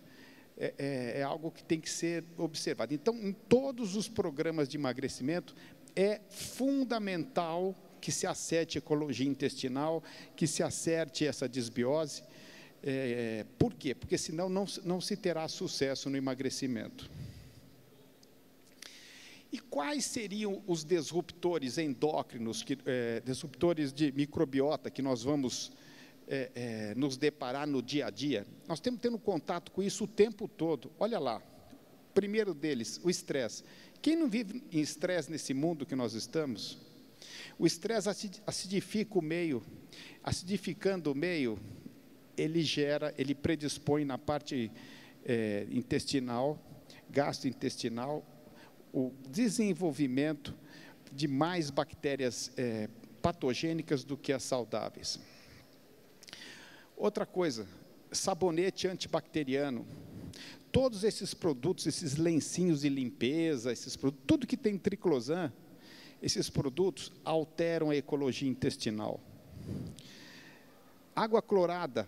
É, 0.57 0.73
é, 0.77 1.19
é, 1.19 1.23
algo 1.23 1.51
que 1.51 1.63
tem 1.63 1.81
que 1.81 1.89
ser 1.89 2.23
observado. 2.37 2.93
Então, 2.93 3.13
em 3.15 3.33
todos 3.33 3.95
os 3.95 4.07
programas 4.07 4.69
de 4.69 4.77
emagrecimento, 4.77 5.53
é 5.93 6.21
fundamental 6.29 7.75
que 7.99 8.09
se 8.09 8.25
acerte 8.25 8.77
a 8.77 8.79
ecologia 8.79 9.27
intestinal, 9.27 10.01
que 10.33 10.47
se 10.47 10.63
acerte 10.63 11.25
essa 11.25 11.49
desbiose, 11.49 12.23
é, 12.81 13.45
por 13.57 13.73
quê? 13.73 13.95
Porque 13.95 14.17
senão 14.17 14.47
não, 14.47 14.65
não 14.83 15.01
se 15.01 15.17
terá 15.17 15.47
sucesso 15.47 16.09
no 16.09 16.15
emagrecimento. 16.15 17.09
E 19.55 19.57
quais 19.57 20.03
seriam 20.03 20.61
os 20.67 20.83
disruptores 20.83 21.77
endócrinos, 21.77 22.61
que, 22.61 22.77
é, 22.85 23.21
disruptores 23.21 23.93
de 23.93 24.11
microbiota 24.11 24.91
que 24.91 25.01
nós 25.01 25.23
vamos 25.23 25.71
é, 26.27 26.51
é, 26.53 26.95
nos 26.95 27.15
deparar 27.15 27.65
no 27.65 27.81
dia 27.81 28.07
a 28.07 28.09
dia? 28.09 28.45
Nós 28.67 28.81
temos 28.81 28.99
tendo 28.99 29.17
contato 29.17 29.71
com 29.71 29.81
isso 29.81 30.03
o 30.03 30.07
tempo 30.07 30.45
todo. 30.49 30.91
Olha 30.99 31.17
lá, 31.19 31.41
primeiro 32.13 32.53
deles, 32.53 32.99
o 33.01 33.09
estresse. 33.09 33.63
Quem 34.01 34.17
não 34.17 34.29
vive 34.29 34.61
em 34.73 34.81
estresse 34.81 35.31
nesse 35.31 35.53
mundo 35.53 35.85
que 35.85 35.95
nós 35.95 36.13
estamos? 36.15 36.77
O 37.57 37.65
estresse 37.65 38.09
acidifica 38.45 39.17
o 39.17 39.21
meio, 39.21 39.63
acidificando 40.21 41.13
o 41.13 41.15
meio, 41.15 41.57
ele 42.35 42.61
gera, 42.61 43.15
ele 43.17 43.33
predispõe 43.33 44.03
na 44.03 44.17
parte 44.17 44.69
é, 45.23 45.65
intestinal, 45.71 46.61
gastrointestinal, 47.09 48.21
o 48.95 49.11
desenvolvimento 49.29 50.55
de 51.11 51.27
mais 51.27 51.69
bactérias 51.69 52.49
é, 52.55 52.87
patogênicas 53.21 54.05
do 54.05 54.15
que 54.15 54.31
as 54.31 54.41
saudáveis. 54.41 55.19
Outra 56.95 57.25
coisa, 57.25 57.67
sabonete 58.09 58.87
antibacteriano. 58.87 59.85
Todos 60.71 61.03
esses 61.03 61.33
produtos, 61.33 61.85
esses 61.85 62.15
lencinhos 62.15 62.81
de 62.81 62.89
limpeza, 62.89 63.69
esses 63.73 63.97
produtos, 63.97 64.23
tudo 64.25 64.47
que 64.47 64.55
tem 64.55 64.77
triclosan, 64.77 65.51
esses 66.21 66.49
produtos 66.49 67.11
alteram 67.25 67.89
a 67.89 67.97
ecologia 67.97 68.47
intestinal. 68.47 69.19
Água 71.13 71.41
clorada, 71.41 72.07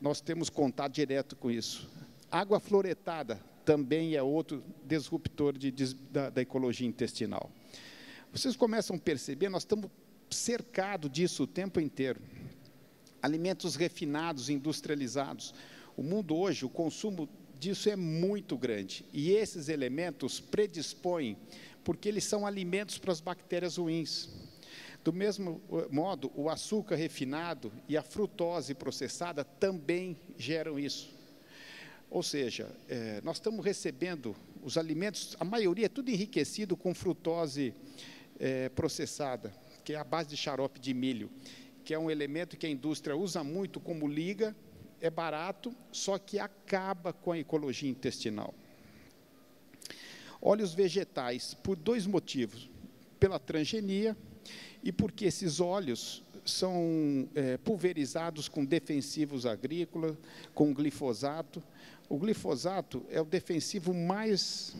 nós 0.00 0.20
temos 0.20 0.48
contato 0.48 0.92
direto 0.92 1.34
com 1.34 1.50
isso. 1.50 1.90
Água 2.30 2.60
fluoretada 2.60 3.40
também 3.64 4.14
é 4.14 4.22
outro 4.22 4.62
disruptor 4.84 5.56
de, 5.56 5.70
de, 5.70 5.94
da, 5.94 6.30
da 6.30 6.42
ecologia 6.42 6.86
intestinal. 6.86 7.50
Vocês 8.32 8.56
começam 8.56 8.96
a 8.96 8.98
perceber, 8.98 9.48
nós 9.48 9.62
estamos 9.62 9.90
cercados 10.30 11.10
disso 11.10 11.44
o 11.44 11.46
tempo 11.46 11.80
inteiro. 11.80 12.20
Alimentos 13.22 13.76
refinados, 13.76 14.50
industrializados. 14.50 15.54
O 15.96 16.02
mundo 16.02 16.36
hoje, 16.36 16.64
o 16.64 16.68
consumo 16.68 17.28
disso 17.58 17.88
é 17.88 17.96
muito 17.96 18.58
grande. 18.58 19.04
E 19.12 19.30
esses 19.30 19.68
elementos 19.68 20.40
predispõem, 20.40 21.36
porque 21.82 22.08
eles 22.08 22.24
são 22.24 22.46
alimentos 22.46 22.98
para 22.98 23.12
as 23.12 23.20
bactérias 23.20 23.76
ruins. 23.76 24.28
Do 25.04 25.12
mesmo 25.12 25.60
eh, 25.70 25.88
modo, 25.90 26.32
o 26.34 26.48
açúcar 26.48 26.96
refinado 26.96 27.72
e 27.88 27.96
a 27.96 28.02
frutose 28.02 28.74
processada 28.74 29.44
também 29.44 30.16
geram 30.36 30.78
isso. 30.78 31.14
Ou 32.10 32.22
seja, 32.22 32.70
é, 32.88 33.20
nós 33.22 33.36
estamos 33.36 33.64
recebendo 33.64 34.36
os 34.62 34.78
alimentos, 34.78 35.36
a 35.38 35.44
maioria 35.44 35.86
é 35.86 35.88
tudo 35.88 36.10
enriquecido 36.10 36.76
com 36.76 36.94
frutose 36.94 37.74
é, 38.38 38.68
processada, 38.68 39.52
que 39.84 39.92
é 39.92 39.96
a 39.96 40.04
base 40.04 40.28
de 40.28 40.36
xarope 40.36 40.80
de 40.80 40.94
milho, 40.94 41.30
que 41.84 41.92
é 41.92 41.98
um 41.98 42.10
elemento 42.10 42.56
que 42.56 42.66
a 42.66 42.70
indústria 42.70 43.16
usa 43.16 43.44
muito 43.44 43.78
como 43.78 44.08
liga, 44.08 44.56
é 45.00 45.10
barato, 45.10 45.74
só 45.92 46.18
que 46.18 46.38
acaba 46.38 47.12
com 47.12 47.32
a 47.32 47.38
ecologia 47.38 47.90
intestinal. 47.90 48.54
Óleos 50.40 50.74
vegetais, 50.74 51.54
por 51.54 51.76
dois 51.76 52.06
motivos: 52.06 52.70
pela 53.18 53.38
transgenia 53.38 54.16
e 54.82 54.92
porque 54.92 55.24
esses 55.24 55.60
óleos 55.60 56.22
são 56.44 57.28
é, 57.34 57.56
pulverizados 57.56 58.48
com 58.48 58.64
defensivos 58.64 59.46
agrícolas, 59.46 60.16
com 60.54 60.72
glifosato. 60.74 61.62
O 62.08 62.18
glifosato 62.18 63.04
é 63.10 63.20
o 63.20 63.24
defensivo 63.24 63.94
mais, 63.94 64.76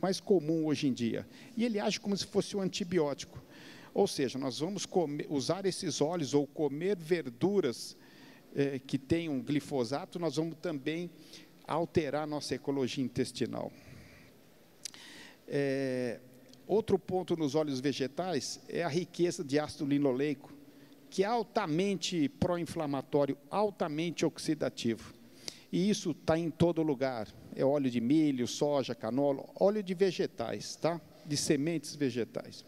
mais 0.00 0.20
comum 0.20 0.66
hoje 0.66 0.88
em 0.88 0.92
dia. 0.92 1.26
E 1.56 1.64
ele 1.64 1.78
age 1.78 2.00
como 2.00 2.16
se 2.16 2.26
fosse 2.26 2.56
um 2.56 2.60
antibiótico. 2.60 3.40
Ou 3.94 4.06
seja, 4.06 4.38
nós 4.38 4.58
vamos 4.58 4.86
comer, 4.86 5.26
usar 5.28 5.66
esses 5.66 6.00
óleos 6.00 6.34
ou 6.34 6.46
comer 6.46 6.96
verduras 6.96 7.96
eh, 8.54 8.80
que 8.84 8.98
tenham 8.98 9.40
glifosato, 9.40 10.18
nós 10.18 10.36
vamos 10.36 10.56
também 10.60 11.10
alterar 11.66 12.26
nossa 12.26 12.54
ecologia 12.54 13.04
intestinal. 13.04 13.72
É, 15.46 16.20
outro 16.66 16.98
ponto 16.98 17.36
nos 17.36 17.54
óleos 17.54 17.80
vegetais 17.80 18.60
é 18.68 18.82
a 18.82 18.88
riqueza 18.88 19.42
de 19.42 19.58
ácido 19.58 19.84
linoleico, 19.84 20.52
que 21.08 21.24
é 21.24 21.26
altamente 21.26 22.28
pró-inflamatório, 22.28 23.36
altamente 23.50 24.24
oxidativo. 24.24 25.19
E 25.72 25.88
isso 25.88 26.10
está 26.10 26.38
em 26.38 26.50
todo 26.50 26.82
lugar. 26.82 27.28
É 27.54 27.64
óleo 27.64 27.90
de 27.90 28.00
milho, 28.00 28.46
soja, 28.46 28.94
canola, 28.94 29.44
óleo 29.58 29.82
de 29.82 29.94
vegetais, 29.94 30.76
tá? 30.76 31.00
De 31.24 31.36
sementes 31.36 31.94
vegetais. 31.94 32.64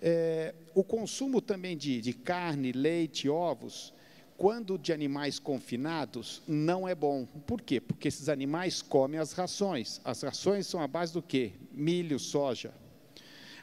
É, 0.00 0.54
o 0.74 0.84
consumo 0.84 1.40
também 1.40 1.76
de, 1.76 2.00
de 2.00 2.12
carne, 2.12 2.72
leite, 2.72 3.28
ovos, 3.28 3.92
quando 4.38 4.78
de 4.78 4.92
animais 4.92 5.38
confinados, 5.40 6.40
não 6.46 6.86
é 6.88 6.94
bom. 6.94 7.26
Por 7.44 7.60
quê? 7.60 7.80
Porque 7.80 8.06
esses 8.06 8.28
animais 8.28 8.80
comem 8.80 9.18
as 9.18 9.32
rações. 9.32 10.00
As 10.04 10.22
rações 10.22 10.66
são 10.66 10.80
a 10.80 10.86
base 10.86 11.12
do 11.12 11.20
quê? 11.20 11.52
Milho, 11.72 12.18
soja, 12.20 12.72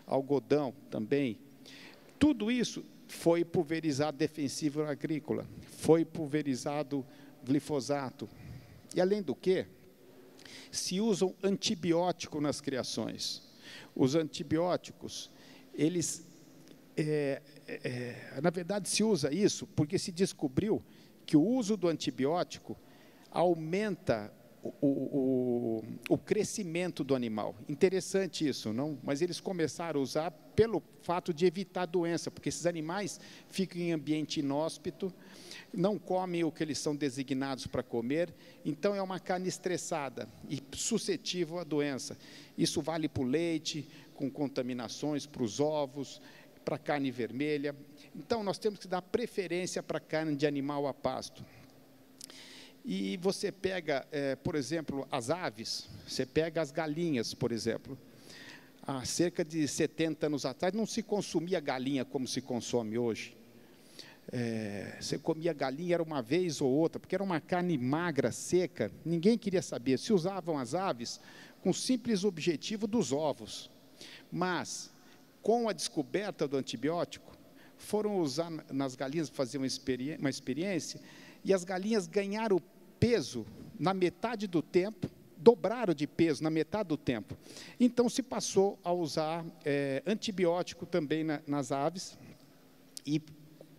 algodão 0.05 0.73
também. 0.91 1.39
Tudo 2.19 2.51
isso 2.51 2.83
foi 3.07 3.45
pulverizado 3.45 4.17
defensivo 4.17 4.83
agrícola, 4.83 5.47
foi 5.61 6.03
pulverizado 6.03 7.05
glifosato. 7.45 8.27
E 8.95 8.99
além 8.99 9.21
do 9.21 9.35
que, 9.35 9.67
se 10.71 10.99
usam 10.99 11.33
antibiótico 11.43 12.41
nas 12.41 12.61
criações. 12.61 13.41
Os 13.95 14.15
antibióticos, 14.15 15.31
eles, 15.73 16.27
é, 16.95 17.41
é, 17.67 18.41
na 18.41 18.49
verdade, 18.49 18.89
se 18.89 19.03
usa 19.03 19.33
isso 19.33 19.65
porque 19.67 19.97
se 19.97 20.11
descobriu 20.11 20.83
que 21.25 21.37
o 21.37 21.41
uso 21.41 21.75
do 21.75 21.87
antibiótico 21.87 22.77
aumenta 23.31 24.31
o, 24.61 24.87
o, 24.87 25.83
o, 26.09 26.17
crescimento 26.17 27.03
do 27.03 27.15
animal. 27.15 27.55
Interessante 27.69 28.47
isso, 28.47 28.73
não? 28.73 28.97
Mas 29.03 29.21
eles 29.21 29.39
começaram 29.39 29.99
a 29.99 30.03
usar 30.03 30.31
pelo 30.31 30.81
fato 31.01 31.33
de 31.33 31.45
evitar 31.45 31.85
doença, 31.85 32.31
porque 32.31 32.49
esses 32.49 32.65
animais 32.65 33.19
ficam 33.47 33.79
em 33.79 33.91
ambiente 33.91 34.39
inóspito, 34.39 35.13
não 35.75 35.99
comem 35.99 36.43
o 36.43 36.51
que 36.51 36.63
eles 36.63 36.77
são 36.77 36.95
designados 36.95 37.67
para 37.67 37.83
comer, 37.83 38.33
então 38.63 38.95
é 38.95 39.01
uma 39.01 39.19
carne 39.19 39.47
estressada 39.47 40.27
e 40.49 40.61
suscetível 40.73 41.59
à 41.59 41.63
doença. 41.63 42.17
Isso 42.57 42.81
vale 42.81 43.09
para 43.09 43.23
o 43.23 43.25
leite, 43.25 43.87
com 44.13 44.29
contaminações, 44.31 45.25
para 45.25 45.43
os 45.43 45.59
ovos, 45.59 46.21
para 46.63 46.75
a 46.75 46.79
carne 46.79 47.11
vermelha. 47.11 47.75
Então, 48.15 48.43
nós 48.43 48.57
temos 48.57 48.79
que 48.79 48.87
dar 48.87 49.01
preferência 49.01 49.83
para 49.83 49.97
a 49.99 50.01
carne 50.01 50.35
de 50.35 50.47
animal 50.47 50.87
a 50.87 50.93
pasto. 50.93 51.45
E 52.83 53.17
você 53.17 53.51
pega, 53.51 54.07
é, 54.11 54.35
por 54.35 54.55
exemplo, 54.55 55.07
as 55.11 55.29
aves, 55.29 55.87
você 56.07 56.25
pega 56.25 56.61
as 56.61 56.71
galinhas, 56.71 57.33
por 57.33 57.51
exemplo. 57.51 57.97
Há 58.81 59.03
cerca 59.05 59.43
de 59.43 59.67
70 59.67 60.27
anos 60.27 60.45
atrás 60.45 60.73
não 60.73 60.85
se 60.85 61.01
consumia 61.01 61.59
galinha 61.59 62.05
como 62.05 62.27
se 62.27 62.41
consome 62.41 62.97
hoje. 62.97 63.35
É, 64.31 64.97
você 64.99 65.17
comia 65.17 65.53
galinha 65.53 65.95
era 65.95 66.03
uma 66.03 66.21
vez 66.21 66.61
ou 66.61 66.71
outra, 66.71 66.99
porque 66.99 67.15
era 67.15 67.23
uma 67.23 67.39
carne 67.39 67.77
magra, 67.77 68.31
seca, 68.31 68.91
ninguém 69.05 69.37
queria 69.37 69.61
saber. 69.61 69.99
Se 69.99 70.11
usavam 70.11 70.57
as 70.57 70.73
aves 70.73 71.19
com 71.61 71.69
o 71.69 71.73
simples 71.73 72.23
objetivo 72.23 72.87
dos 72.87 73.11
ovos. 73.11 73.69
Mas, 74.31 74.91
com 75.41 75.69
a 75.69 75.73
descoberta 75.73 76.47
do 76.47 76.57
antibiótico, 76.57 77.35
foram 77.77 78.19
usar 78.19 78.51
nas 78.71 78.95
galinhas 78.95 79.29
fazer 79.29 79.57
uma, 79.57 79.67
experi 79.67 80.15
uma 80.17 80.29
experiência 80.29 80.99
e 81.43 81.53
as 81.53 81.63
galinhas 81.63 82.07
ganharam 82.07 82.61
peso 82.99 83.45
na 83.79 83.93
metade 83.93 84.47
do 84.47 84.61
tempo, 84.61 85.09
dobraram 85.37 85.93
de 85.93 86.07
peso 86.07 86.43
na 86.43 86.49
metade 86.49 86.89
do 86.89 86.97
tempo. 86.97 87.37
Então 87.79 88.09
se 88.09 88.23
passou 88.23 88.79
a 88.83 88.91
usar 88.91 89.45
é, 89.63 90.01
antibiótico 90.05 90.85
também 90.85 91.23
na, 91.23 91.41
nas 91.45 91.71
aves 91.71 92.17
e 93.05 93.21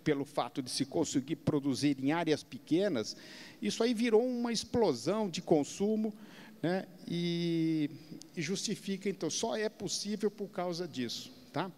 pelo 0.07 0.25
fato 0.25 0.63
de 0.63 0.71
se 0.71 0.85
conseguir 0.87 1.35
produzir 1.35 1.97
em 2.01 2.13
áreas 2.13 2.45
pequenas, 2.45 3.17
isso 3.61 3.83
aí 3.83 3.93
virou 3.93 4.25
uma 4.25 4.53
explosão 4.53 5.29
de 5.29 5.43
consumo 5.43 6.15
né, 6.63 6.87
e, 7.09 7.91
e 8.37 8.41
justifica, 8.41 9.09
então, 9.09 9.29
só 9.29 9.57
é 9.57 9.69
possível 9.69 10.31
por 10.31 10.47
causa 10.47 10.87
disso. 10.87 11.33
Tá? 11.53 11.73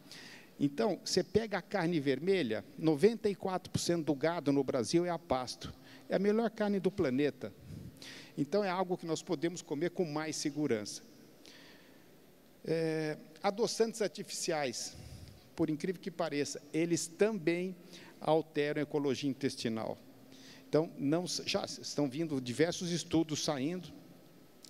Então, 0.61 1.01
você 1.03 1.25
pega 1.25 1.57
a 1.57 1.63
carne 1.63 1.99
vermelha, 1.99 2.63
94% 2.79 4.05
do 4.05 4.15
gado 4.15 4.53
no 4.53 4.63
Brasil 4.63 5.07
é 5.07 5.11
a 5.11 5.19
pasto. 5.19 5.73
É 6.07 6.17
a 6.17 6.19
melhor 6.19 6.51
carne 6.51 6.79
do 6.79 6.91
planeta. 6.91 7.51
Então, 8.37 8.63
é 8.63 8.69
algo 8.69 8.99
que 8.99 9.07
nós 9.07 9.23
podemos 9.23 9.63
comer 9.63 9.89
com 9.93 10.05
mais 10.05 10.37
segurança. 10.37 11.01
É, 12.63 13.17
adoçantes 13.43 14.03
artificiais, 14.03 14.95
por 15.57 15.71
incrível 15.71 16.01
que 16.01 16.11
pareça, 16.11 16.63
eles 16.75 17.07
também 17.07 17.75
alteram 18.21 18.81
a 18.81 18.83
ecologia 18.83 19.29
intestinal. 19.29 19.99
Então, 20.69 20.91
não, 20.99 21.27
já 21.27 21.65
estão 21.65 22.09
vindo 22.09 22.41
diversos 22.41 22.91
estudos 22.91 23.43
saindo, 23.43 23.89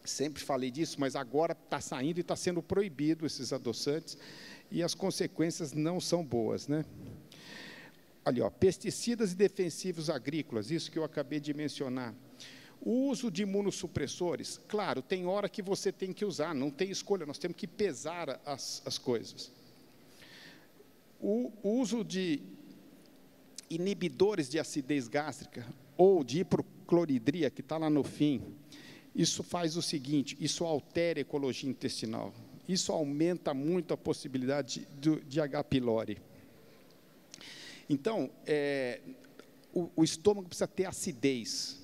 sempre 0.04 0.42
falei 0.42 0.70
disso, 0.70 0.96
mas 1.00 1.16
agora 1.16 1.52
está 1.52 1.80
saindo 1.80 2.18
e 2.18 2.20
está 2.20 2.36
sendo 2.36 2.62
proibido 2.62 3.26
esses 3.26 3.52
adoçantes, 3.52 4.16
e 4.70 4.82
as 4.82 4.94
consequências 4.94 5.72
não 5.72 6.00
são 6.00 6.24
boas. 6.24 6.68
Né? 6.68 6.84
Ali, 8.24 8.40
ó, 8.40 8.48
pesticidas 8.48 9.32
e 9.32 9.34
defensivos 9.34 10.08
agrícolas, 10.08 10.70
isso 10.70 10.90
que 10.90 10.98
eu 10.98 11.04
acabei 11.04 11.40
de 11.40 11.52
mencionar. 11.52 12.14
O 12.80 13.08
uso 13.08 13.28
de 13.28 13.42
imunossupressores, 13.42 14.60
claro, 14.68 15.02
tem 15.02 15.26
hora 15.26 15.48
que 15.48 15.62
você 15.62 15.90
tem 15.90 16.12
que 16.12 16.24
usar, 16.24 16.54
não 16.54 16.70
tem 16.70 16.90
escolha, 16.90 17.26
nós 17.26 17.38
temos 17.38 17.56
que 17.56 17.66
pesar 17.66 18.40
as, 18.46 18.82
as 18.86 18.98
coisas. 18.98 19.50
O, 21.20 21.52
o 21.60 21.80
uso 21.80 22.04
de 22.04 22.40
inibidores 23.70 24.48
de 24.48 24.58
acidez 24.58 25.08
gástrica 25.08 25.66
ou 25.96 26.22
de 26.22 26.40
hipocloridria, 26.40 27.50
que 27.50 27.60
está 27.60 27.76
lá 27.76 27.90
no 27.90 28.04
fim, 28.04 28.42
isso 29.14 29.42
faz 29.42 29.76
o 29.76 29.82
seguinte: 29.82 30.36
isso 30.40 30.64
altera 30.64 31.18
a 31.18 31.22
ecologia 31.22 31.68
intestinal. 31.68 32.32
Isso 32.68 32.92
aumenta 32.92 33.54
muito 33.54 33.94
a 33.94 33.96
possibilidade 33.96 34.86
de, 35.00 35.20
de 35.22 35.40
H. 35.40 35.64
pylori. 35.64 36.18
Então, 37.88 38.30
é, 38.46 39.00
o, 39.72 39.90
o, 39.96 40.04
estômago 40.04 40.48
precisa 40.48 40.68
ter 40.68 40.84
acidez. 40.84 41.78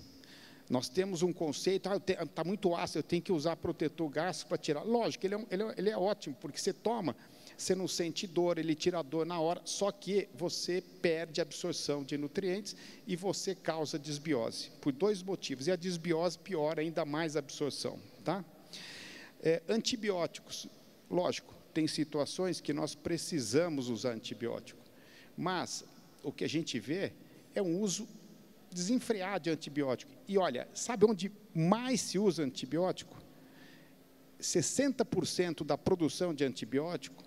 Nós 0.69 0.89
temos 0.89 1.23
um 1.23 1.33
conceito, 1.33 1.91
está 1.91 2.23
ah, 2.23 2.27
tá 2.27 2.45
muito 2.45 2.75
ácido, 2.75 2.99
eu 2.99 3.03
tenho 3.03 3.23
que 3.23 3.33
usar 3.33 3.57
protetor 3.57 4.09
gástrico 4.11 4.51
para 4.51 4.59
tirar. 4.59 4.83
Lógico, 4.83 5.27
ele 5.27 5.35
é, 5.35 5.47
ele, 5.51 5.63
é, 5.63 5.75
ele 5.79 5.91
é 5.91 5.97
ótimo, 5.97 6.37
porque 6.39 6.59
você 6.59 6.73
toma, 6.73 7.17
você 7.57 7.75
não 7.75 7.87
sente 7.87 8.27
dor, 8.27 8.59
ele 8.59 8.75
tira 8.75 8.99
a 8.99 9.03
dor 9.03 9.25
na 9.25 9.41
hora, 9.41 9.61
só 9.65 9.93
que 9.93 10.29
você 10.35 10.83
perde 11.01 11.41
a 11.41 11.43
absorção 11.43 12.03
de 12.03 12.19
nutrientes 12.19 12.77
e 13.07 13.15
você 13.17 13.55
causa 13.55 13.99
desbiose, 13.99 14.71
por 14.81 14.93
dois 14.93 15.23
motivos. 15.23 15.67
E 15.67 15.71
a 15.71 15.77
desbiose 15.77 16.39
piora 16.39 16.83
ainda 16.83 17.05
mais 17.05 17.37
a 17.37 17.39
absorção. 17.39 17.99
Tá? 18.25 18.45
É, 19.43 19.63
antibióticos, 19.69 20.67
lógico, 21.11 21.55
tem 21.73 21.87
situações 21.87 22.61
que 22.61 22.73
nós 22.73 22.95
precisamos 22.95 23.89
usar 23.89 24.13
antibiótico, 24.13 24.81
mas 25.37 25.85
o 26.23 26.33
que 26.33 26.45
a 26.45 26.49
gente 26.49 26.79
vê 26.79 27.13
é 27.55 27.63
um 27.63 27.81
uso 27.81 28.09
desenfreado 28.73 29.45
de 29.45 29.51
antibiótico. 29.51 30.13
E 30.27 30.37
olha, 30.37 30.69
sabe 30.75 31.05
onde 31.05 31.31
mais 31.55 32.01
se 32.01 32.19
usa 32.19 32.43
antibiótico? 32.43 33.17
60% 34.41 35.65
da 35.65 35.79
produção 35.79 36.35
de 36.35 36.45
antibiótico 36.45 37.23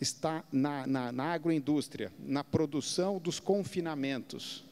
está 0.00 0.42
na, 0.50 0.86
na, 0.86 1.12
na 1.12 1.24
agroindústria, 1.32 2.12
na 2.18 2.42
produção 2.42 3.18
dos 3.18 3.38
confinamentos. 3.38 4.64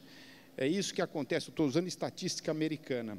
É 0.57 0.67
isso 0.67 0.93
que 0.93 1.01
acontece, 1.01 1.49
estou 1.49 1.67
usando 1.67 1.87
estatística 1.87 2.51
americana. 2.51 3.17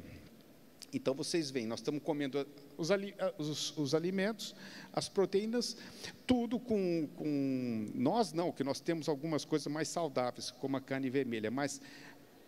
Então 0.93 1.13
vocês 1.13 1.49
veem, 1.49 1.65
nós 1.65 1.79
estamos 1.79 2.03
comendo 2.03 2.45
os, 2.77 2.89
os, 3.37 3.77
os 3.77 3.95
alimentos, 3.95 4.53
as 4.91 5.07
proteínas, 5.07 5.77
tudo 6.27 6.59
com, 6.59 7.07
com, 7.15 7.89
Nós 7.95 8.33
não, 8.33 8.51
que 8.51 8.63
nós 8.63 8.81
temos 8.81 9.07
algumas 9.07 9.45
coisas 9.45 9.71
mais 9.71 9.87
saudáveis, 9.87 10.51
como 10.51 10.75
a 10.75 10.81
carne 10.81 11.09
vermelha, 11.09 11.49
mas 11.49 11.79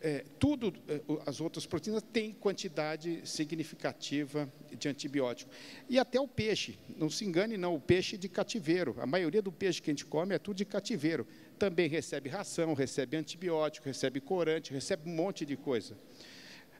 é, 0.04 0.26
tudo, 0.38 0.74
é, 0.90 1.00
as 1.26 1.40
outras 1.40 1.66
proteínas 1.66 2.04
têm 2.12 2.34
quantidade 2.34 3.22
significativa 3.24 4.52
de 4.78 4.90
antibiótico. 4.90 5.50
E 5.90 5.98
até 5.98 6.20
o 6.20 6.28
peixe, 6.28 6.78
não 6.98 7.10
se 7.10 7.24
engane 7.24 7.56
não, 7.56 7.74
o 7.74 7.80
peixe 7.80 8.18
de 8.18 8.28
cativeiro, 8.28 8.98
a 9.00 9.06
maioria 9.06 9.42
do 9.42 9.50
peixe 9.50 9.82
que 9.82 9.90
a 9.90 9.94
gente 9.94 10.06
come 10.06 10.36
é 10.36 10.40
tudo 10.40 10.58
de 10.58 10.66
cativeiro. 10.66 11.26
Também 11.58 11.88
recebe 11.88 12.28
ração, 12.28 12.74
recebe 12.74 13.16
antibiótico, 13.16 13.88
recebe 13.88 14.20
corante, 14.20 14.74
recebe 14.74 15.10
um 15.10 15.16
monte 15.16 15.46
de 15.46 15.56
coisa. 15.56 15.98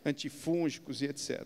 Antifúngicos 0.06 1.02
e 1.02 1.06
etc. 1.06 1.46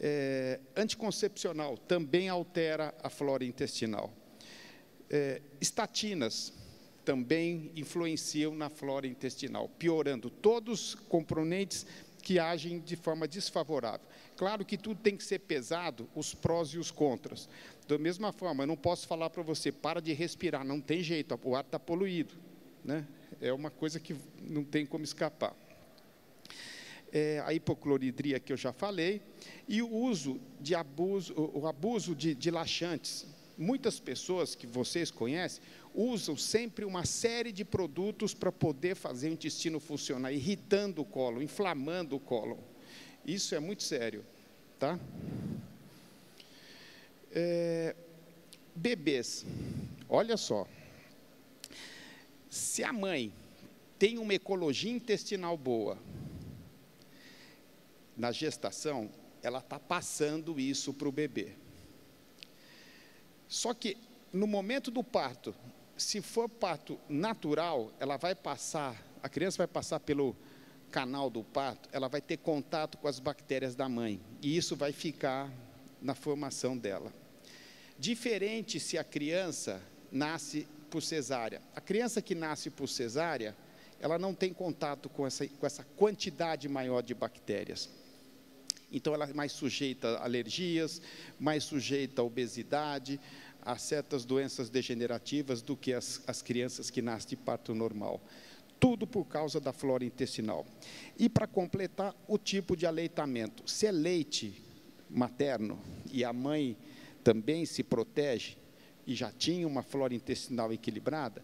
É, 0.00 0.58
anticoncepcional 0.76 1.78
também 1.78 2.28
altera 2.28 2.92
a 3.00 3.08
flora 3.08 3.44
intestinal. 3.44 4.12
É, 5.08 5.40
estatinas, 5.60 6.52
também 7.08 7.72
influenciam 7.74 8.54
na 8.54 8.68
flora 8.68 9.06
intestinal, 9.06 9.66
piorando 9.78 10.28
todos 10.28 10.88
os 10.88 10.94
componentes 10.94 11.86
que 12.20 12.38
agem 12.38 12.80
de 12.80 12.96
forma 12.96 13.26
desfavorável. 13.26 14.06
Claro 14.36 14.62
que 14.62 14.76
tudo 14.76 15.00
tem 15.00 15.16
que 15.16 15.24
ser 15.24 15.38
pesado, 15.38 16.06
os 16.14 16.34
prós 16.34 16.68
e 16.68 16.78
os 16.78 16.90
contras. 16.90 17.48
Da 17.88 17.96
mesma 17.96 18.30
forma, 18.30 18.64
eu 18.64 18.66
não 18.66 18.76
posso 18.76 19.06
falar 19.06 19.30
para 19.30 19.42
você, 19.42 19.72
para 19.72 20.02
de 20.02 20.12
respirar, 20.12 20.66
não 20.66 20.82
tem 20.82 21.02
jeito, 21.02 21.40
o 21.44 21.56
ar 21.56 21.64
está 21.64 21.78
poluído. 21.78 22.34
Né? 22.84 23.06
É 23.40 23.54
uma 23.54 23.70
coisa 23.70 23.98
que 23.98 24.14
não 24.42 24.62
tem 24.62 24.84
como 24.84 25.02
escapar. 25.02 25.56
É, 27.10 27.42
a 27.46 27.54
hipocloridria 27.54 28.38
que 28.38 28.52
eu 28.52 28.56
já 28.58 28.70
falei, 28.70 29.22
e 29.66 29.80
o 29.80 29.90
uso 29.90 30.38
de 30.60 30.74
abuso, 30.74 31.32
o 31.54 31.66
abuso 31.66 32.14
de, 32.14 32.34
de 32.34 32.50
laxantes. 32.50 33.26
Muitas 33.58 33.98
pessoas 33.98 34.54
que 34.54 34.68
vocês 34.68 35.10
conhecem 35.10 35.60
usam 35.92 36.36
sempre 36.36 36.84
uma 36.84 37.04
série 37.04 37.50
de 37.50 37.64
produtos 37.64 38.32
para 38.32 38.52
poder 38.52 38.94
fazer 38.94 39.28
o 39.28 39.32
intestino 39.32 39.80
funcionar, 39.80 40.32
irritando 40.32 41.02
o 41.02 41.04
colo, 41.04 41.42
inflamando 41.42 42.14
o 42.14 42.20
colo. 42.20 42.56
Isso 43.26 43.56
é 43.56 43.58
muito 43.58 43.82
sério, 43.82 44.24
tá? 44.78 44.96
É, 47.32 47.96
bebês, 48.76 49.44
olha 50.08 50.36
só. 50.36 50.64
Se 52.48 52.84
a 52.84 52.92
mãe 52.92 53.32
tem 53.98 54.18
uma 54.18 54.34
ecologia 54.34 54.92
intestinal 54.92 55.56
boa, 55.56 55.98
na 58.16 58.30
gestação, 58.30 59.10
ela 59.42 59.58
está 59.58 59.80
passando 59.80 60.60
isso 60.60 60.94
para 60.94 61.08
o 61.08 61.12
bebê. 61.12 61.54
Só 63.48 63.72
que 63.72 63.96
no 64.32 64.46
momento 64.46 64.90
do 64.90 65.02
parto, 65.02 65.54
se 65.96 66.20
for 66.20 66.48
parto 66.48 66.98
natural, 67.08 67.90
ela 67.98 68.16
vai 68.16 68.34
passar, 68.34 69.02
a 69.22 69.28
criança 69.28 69.58
vai 69.58 69.66
passar 69.66 69.98
pelo 70.00 70.36
canal 70.90 71.28
do 71.28 71.42
parto, 71.42 71.88
ela 71.92 72.08
vai 72.08 72.20
ter 72.20 72.36
contato 72.36 72.98
com 72.98 73.08
as 73.08 73.18
bactérias 73.18 73.74
da 73.74 73.88
mãe, 73.88 74.20
e 74.40 74.56
isso 74.56 74.76
vai 74.76 74.92
ficar 74.92 75.50
na 76.00 76.14
formação 76.14 76.76
dela. 76.76 77.12
Diferente 77.98 78.78
se 78.78 78.96
a 78.96 79.02
criança 79.02 79.82
nasce 80.12 80.68
por 80.88 81.02
cesárea. 81.02 81.60
A 81.74 81.80
criança 81.80 82.22
que 82.22 82.34
nasce 82.34 82.70
por 82.70 82.88
cesárea, 82.88 83.56
ela 84.00 84.18
não 84.18 84.34
tem 84.34 84.52
contato 84.52 85.08
com 85.08 85.26
essa, 85.26 85.46
com 85.46 85.66
essa 85.66 85.84
quantidade 85.96 86.68
maior 86.68 87.02
de 87.02 87.14
bactérias. 87.14 87.90
Então, 88.90 89.14
ela 89.14 89.28
é 89.28 89.32
mais 89.32 89.52
sujeita 89.52 90.08
a 90.16 90.24
alergias, 90.24 91.02
mais 91.38 91.64
sujeita 91.64 92.22
a 92.22 92.24
obesidade, 92.24 93.20
a 93.62 93.76
certas 93.76 94.24
doenças 94.24 94.70
degenerativas 94.70 95.60
do 95.60 95.76
que 95.76 95.92
as, 95.92 96.22
as 96.26 96.40
crianças 96.40 96.90
que 96.90 97.02
nascem 97.02 97.30
de 97.30 97.36
parto 97.36 97.74
normal. 97.74 98.20
Tudo 98.80 99.06
por 99.06 99.24
causa 99.24 99.60
da 99.60 99.72
flora 99.72 100.04
intestinal. 100.04 100.64
E 101.18 101.28
para 101.28 101.46
completar, 101.46 102.14
o 102.26 102.38
tipo 102.38 102.76
de 102.76 102.86
aleitamento. 102.86 103.68
Se 103.68 103.86
é 103.86 103.92
leite 103.92 104.62
materno 105.10 105.78
e 106.10 106.24
a 106.24 106.32
mãe 106.32 106.76
também 107.24 107.66
se 107.66 107.82
protege 107.82 108.56
e 109.06 109.14
já 109.14 109.32
tinha 109.32 109.66
uma 109.66 109.82
flora 109.82 110.14
intestinal 110.14 110.72
equilibrada, 110.72 111.42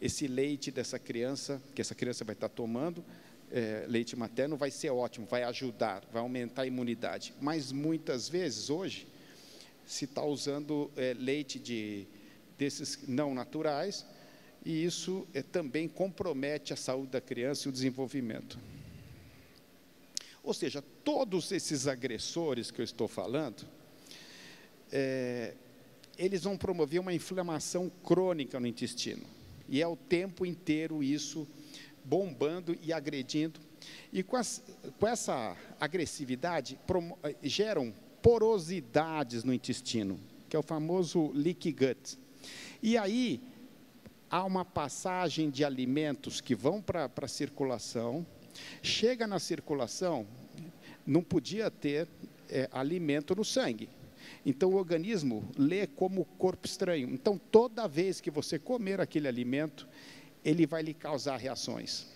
esse 0.00 0.26
leite 0.26 0.70
dessa 0.70 0.98
criança, 0.98 1.60
que 1.74 1.80
essa 1.80 1.94
criança 1.94 2.24
vai 2.24 2.34
estar 2.34 2.48
tomando, 2.48 3.04
é, 3.50 3.84
leite 3.88 4.16
materno, 4.16 4.56
vai 4.56 4.70
ser 4.70 4.90
ótimo, 4.90 5.26
vai 5.26 5.42
ajudar, 5.42 6.04
vai 6.12 6.22
aumentar 6.22 6.62
a 6.62 6.66
imunidade. 6.66 7.34
Mas 7.40 7.72
muitas 7.72 8.28
vezes, 8.28 8.70
hoje, 8.70 9.06
se 9.86 10.04
está 10.04 10.24
usando 10.24 10.90
é, 10.96 11.14
leite 11.18 11.58
de, 11.58 12.06
desses 12.56 12.98
não 13.08 13.34
naturais, 13.34 14.06
e 14.64 14.84
isso 14.84 15.26
é, 15.34 15.42
também 15.42 15.88
compromete 15.88 16.72
a 16.72 16.76
saúde 16.76 17.12
da 17.12 17.20
criança 17.20 17.66
e 17.66 17.70
o 17.70 17.72
desenvolvimento. 17.72 18.58
Ou 20.42 20.54
seja, 20.54 20.82
todos 21.04 21.50
esses 21.52 21.86
agressores 21.86 22.70
que 22.70 22.80
eu 22.80 22.84
estou 22.84 23.08
falando, 23.08 23.66
é, 24.92 25.54
eles 26.16 26.44
vão 26.44 26.56
promover 26.56 27.00
uma 27.00 27.12
inflamação 27.12 27.90
crônica 28.04 28.58
no 28.60 28.66
intestino. 28.66 29.24
E 29.68 29.80
é 29.80 29.86
o 29.86 29.96
tempo 29.96 30.44
inteiro 30.44 31.02
isso 31.02 31.46
bombando 32.04 32.76
e 32.82 32.92
agredindo. 32.92 33.60
E 34.12 34.22
com, 34.22 34.36
as, 34.36 34.62
com 34.98 35.06
essa 35.06 35.56
agressividade, 35.80 36.78
promo, 36.86 37.18
geram 37.42 37.92
porosidades 38.22 39.44
no 39.44 39.54
intestino, 39.54 40.18
que 40.48 40.56
é 40.56 40.58
o 40.58 40.62
famoso 40.62 41.30
leaky 41.32 41.72
gut. 41.72 42.18
E 42.82 42.96
aí, 42.96 43.40
há 44.30 44.44
uma 44.44 44.64
passagem 44.64 45.50
de 45.50 45.64
alimentos 45.64 46.40
que 46.40 46.54
vão 46.54 46.80
para 46.80 47.10
a 47.14 47.28
circulação, 47.28 48.26
chega 48.82 49.26
na 49.26 49.38
circulação, 49.38 50.26
não 51.06 51.22
podia 51.22 51.70
ter 51.70 52.06
é, 52.48 52.68
alimento 52.72 53.34
no 53.34 53.44
sangue. 53.44 53.88
Então 54.44 54.70
o 54.70 54.76
organismo 54.76 55.48
lê 55.56 55.86
como 55.86 56.24
corpo 56.38 56.66
estranho. 56.66 57.10
Então 57.10 57.38
toda 57.50 57.88
vez 57.88 58.20
que 58.20 58.30
você 58.30 58.58
comer 58.58 59.00
aquele 59.00 59.28
alimento, 59.28 59.88
ele 60.44 60.66
vai 60.66 60.82
lhe 60.82 60.94
causar 60.94 61.36
reações. 61.36 62.06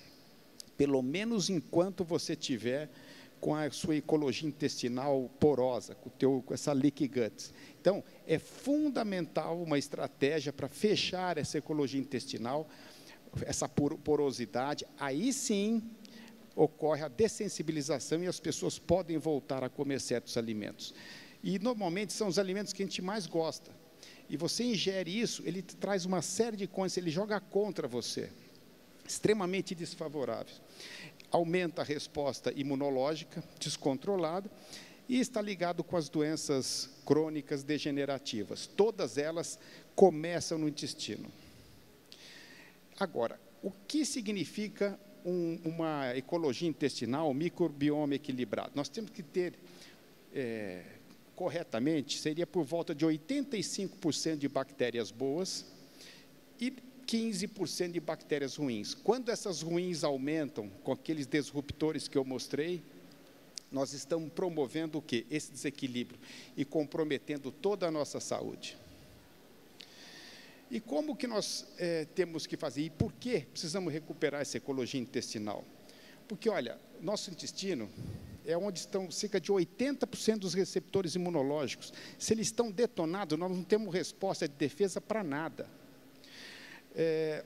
Pelo 0.76 1.02
menos 1.02 1.48
enquanto 1.48 2.04
você 2.04 2.34
tiver 2.34 2.90
com 3.40 3.54
a 3.54 3.70
sua 3.70 3.96
ecologia 3.96 4.48
intestinal 4.48 5.30
porosa, 5.38 5.94
com, 5.94 6.08
teu, 6.08 6.42
com 6.46 6.54
essa 6.54 6.72
leaky 6.72 7.06
gut. 7.06 7.50
Então, 7.78 8.02
é 8.26 8.38
fundamental 8.38 9.62
uma 9.62 9.78
estratégia 9.78 10.50
para 10.50 10.66
fechar 10.66 11.36
essa 11.36 11.58
ecologia 11.58 12.00
intestinal, 12.00 12.66
essa 13.42 13.68
porosidade. 13.68 14.86
Aí 14.98 15.30
sim 15.30 15.82
ocorre 16.56 17.02
a 17.02 17.08
dessensibilização 17.08 18.22
e 18.22 18.26
as 18.26 18.40
pessoas 18.40 18.78
podem 18.78 19.18
voltar 19.18 19.62
a 19.62 19.68
comer 19.68 20.00
certos 20.00 20.38
alimentos. 20.38 20.94
E 21.42 21.58
normalmente 21.58 22.14
são 22.14 22.28
os 22.28 22.38
alimentos 22.38 22.72
que 22.72 22.82
a 22.82 22.86
gente 22.86 23.02
mais 23.02 23.26
gosta. 23.26 23.70
E 24.28 24.36
você 24.36 24.64
ingere 24.64 25.18
isso, 25.18 25.42
ele 25.44 25.62
traz 25.62 26.04
uma 26.04 26.22
série 26.22 26.56
de 26.56 26.66
coisas, 26.66 26.96
ele 26.96 27.10
joga 27.10 27.38
contra 27.40 27.86
você, 27.86 28.30
extremamente 29.06 29.74
desfavoráveis 29.74 30.60
aumenta 31.34 31.82
a 31.82 31.84
resposta 31.84 32.52
imunológica 32.54 33.42
descontrolada 33.58 34.48
e 35.08 35.18
está 35.18 35.42
ligado 35.42 35.82
com 35.82 35.96
as 35.96 36.08
doenças 36.08 36.88
crônicas 37.04 37.64
degenerativas. 37.64 38.68
Todas 38.68 39.18
elas 39.18 39.58
começam 39.96 40.56
no 40.56 40.68
intestino. 40.68 41.26
Agora, 42.98 43.38
o 43.62 43.72
que 43.88 44.04
significa 44.04 44.98
um, 45.24 45.58
uma 45.64 46.16
ecologia 46.16 46.68
intestinal, 46.68 47.28
um 47.28 47.34
microbioma 47.34 48.14
equilibrado? 48.14 48.70
Nós 48.76 48.88
temos 48.88 49.10
que 49.10 49.22
ter, 49.22 49.54
é, 50.32 50.84
corretamente, 51.34 52.18
seria 52.18 52.46
por 52.46 52.64
volta 52.64 52.94
de 52.94 53.04
85% 53.04 54.36
de 54.36 54.48
bactérias 54.48 55.10
boas 55.10 55.64
e 56.60 56.72
15% 57.06 57.92
de 57.92 58.00
bactérias 58.00 58.56
ruins. 58.56 58.94
Quando 58.94 59.30
essas 59.30 59.62
ruins 59.62 60.04
aumentam 60.04 60.68
com 60.82 60.92
aqueles 60.92 61.26
disruptores 61.26 62.08
que 62.08 62.16
eu 62.16 62.24
mostrei, 62.24 62.82
nós 63.70 63.92
estamos 63.92 64.32
promovendo 64.32 64.98
o 64.98 65.02
que? 65.02 65.26
Esse 65.30 65.50
desequilíbrio 65.50 66.18
e 66.56 66.64
comprometendo 66.64 67.50
toda 67.50 67.88
a 67.88 67.90
nossa 67.90 68.20
saúde. 68.20 68.76
E 70.70 70.80
como 70.80 71.14
que 71.14 71.26
nós 71.26 71.66
é, 71.76 72.04
temos 72.14 72.46
que 72.46 72.56
fazer? 72.56 72.82
E 72.82 72.90
por 72.90 73.12
que 73.12 73.40
precisamos 73.40 73.92
recuperar 73.92 74.40
essa 74.40 74.56
ecologia 74.56 75.00
intestinal? 75.00 75.64
Porque, 76.26 76.48
olha, 76.48 76.78
nosso 77.00 77.30
intestino 77.30 77.88
é 78.44 78.56
onde 78.56 78.78
estão 78.78 79.10
cerca 79.10 79.40
de 79.40 79.52
80% 79.52 80.38
dos 80.38 80.54
receptores 80.54 81.14
imunológicos. 81.14 81.92
Se 82.18 82.34
eles 82.34 82.48
estão 82.48 82.70
detonados, 82.70 83.38
nós 83.38 83.50
não 83.50 83.64
temos 83.64 83.92
resposta 83.92 84.46
de 84.46 84.54
defesa 84.54 85.00
para 85.00 85.24
nada. 85.24 85.68
É, 86.94 87.44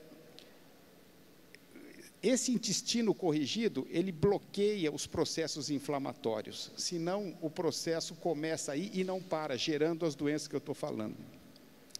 esse 2.23 2.51
intestino 2.53 3.15
corrigido, 3.15 3.87
ele 3.91 4.11
bloqueia 4.11 4.93
os 4.93 5.07
processos 5.07 5.71
inflamatórios, 5.71 6.73
senão 6.77 7.39
o 7.41 7.49
processo 7.49 8.15
começa 8.17 8.73
aí 8.73 8.91
e 8.93 9.05
não 9.05 9.23
para, 9.23 9.57
gerando 9.57 10.05
as 10.05 10.17
doenças 10.17 10.49
que 10.49 10.57
eu 10.57 10.59
estou 10.59 10.75
falando. 10.75 11.38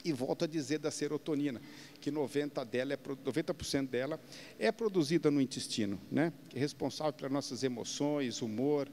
E 0.09 0.13
volto 0.13 0.45
a 0.45 0.49
dizer 0.49 0.79
da 0.79 0.91
serotonina, 0.91 1.61
que 2.01 2.11
90%, 2.11 2.65
dela 2.65 2.95
é, 2.95 2.99
90 3.25 3.83
dela 3.83 4.21
é 4.59 4.73
produzida 4.73 5.31
no 5.31 5.41
intestino, 5.41 6.01
né? 6.11 6.33
é 6.55 6.59
responsável 6.59 7.13
pelas 7.13 7.31
nossas 7.33 7.63
emoções, 7.63 8.41
humor, 8.41 8.89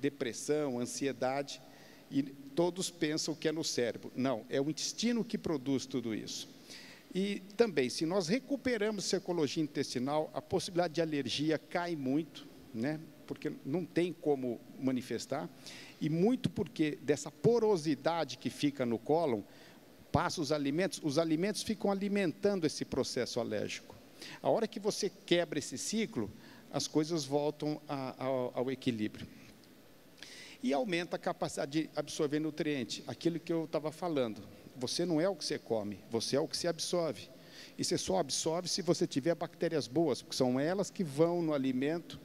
depressão, 0.00 0.78
ansiedade, 0.78 1.60
e 2.08 2.22
todos 2.22 2.88
pensam 2.88 3.34
que 3.34 3.48
é 3.48 3.52
no 3.52 3.64
cérebro. 3.64 4.12
Não, 4.14 4.44
é 4.48 4.60
o 4.60 4.70
intestino 4.70 5.24
que 5.24 5.36
produz 5.36 5.86
tudo 5.86 6.14
isso. 6.14 6.48
E 7.12 7.40
também, 7.56 7.88
se 7.88 8.06
nós 8.06 8.28
recuperamos 8.28 9.12
a 9.12 9.16
ecologia 9.16 9.62
intestinal, 9.62 10.30
a 10.32 10.40
possibilidade 10.40 10.94
de 10.94 11.02
alergia 11.02 11.58
cai 11.58 11.96
muito, 11.96 12.46
né? 12.72 13.00
porque 13.26 13.52
não 13.64 13.84
tem 13.84 14.12
como 14.12 14.58
manifestar, 14.80 15.50
e 16.00 16.08
muito 16.08 16.48
porque 16.48 16.98
dessa 17.02 17.30
porosidade 17.30 18.38
que 18.38 18.48
fica 18.48 18.86
no 18.86 18.98
cólon, 18.98 19.42
passa 20.18 20.40
os 20.40 20.50
alimentos, 20.50 21.00
os 21.04 21.16
alimentos 21.16 21.62
ficam 21.62 21.92
alimentando 21.92 22.66
esse 22.66 22.84
processo 22.84 23.38
alérgico. 23.38 23.94
A 24.42 24.50
hora 24.50 24.66
que 24.66 24.80
você 24.80 25.08
quebra 25.08 25.60
esse 25.60 25.78
ciclo, 25.78 26.28
as 26.72 26.88
coisas 26.88 27.24
voltam 27.24 27.80
a, 27.88 28.24
ao, 28.24 28.52
ao 28.52 28.68
equilíbrio. 28.68 29.28
E 30.60 30.72
aumenta 30.72 31.14
a 31.14 31.20
capacidade 31.20 31.82
de 31.82 31.90
absorver 31.94 32.40
nutriente, 32.40 33.04
aquilo 33.06 33.38
que 33.38 33.52
eu 33.52 33.66
estava 33.66 33.92
falando. 33.92 34.42
Você 34.74 35.06
não 35.06 35.20
é 35.20 35.28
o 35.28 35.36
que 35.36 35.44
você 35.44 35.56
come, 35.56 36.00
você 36.10 36.34
é 36.34 36.40
o 36.40 36.48
que 36.48 36.56
se 36.56 36.66
absorve. 36.66 37.30
E 37.78 37.84
você 37.84 37.96
só 37.96 38.18
absorve 38.18 38.68
se 38.68 38.82
você 38.82 39.06
tiver 39.06 39.36
bactérias 39.36 39.86
boas, 39.86 40.20
porque 40.20 40.34
são 40.34 40.58
elas 40.58 40.90
que 40.90 41.04
vão 41.04 41.40
no 41.42 41.54
alimento 41.54 42.18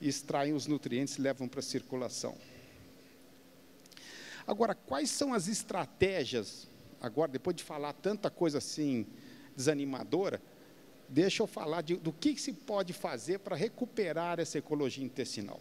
e 0.00 0.08
extraem 0.08 0.52
os 0.52 0.68
nutrientes 0.68 1.16
e 1.16 1.20
levam 1.20 1.48
para 1.48 1.58
a 1.58 1.64
circulação. 1.64 2.38
Agora, 4.46 4.72
quais 4.72 5.10
são 5.10 5.34
as 5.34 5.48
estratégias? 5.48 6.70
Agora, 7.00 7.30
depois 7.30 7.56
de 7.56 7.64
falar 7.64 7.92
tanta 7.94 8.30
coisa 8.30 8.58
assim 8.58 9.06
desanimadora, 9.56 10.40
deixa 11.08 11.42
eu 11.42 11.46
falar 11.46 11.82
de, 11.82 11.96
do 11.96 12.12
que, 12.12 12.36
se 12.38 12.52
pode 12.52 12.92
fazer 12.92 13.38
para 13.38 13.56
recuperar 13.56 14.38
essa 14.38 14.58
ecologia 14.58 15.04
intestinal. 15.04 15.60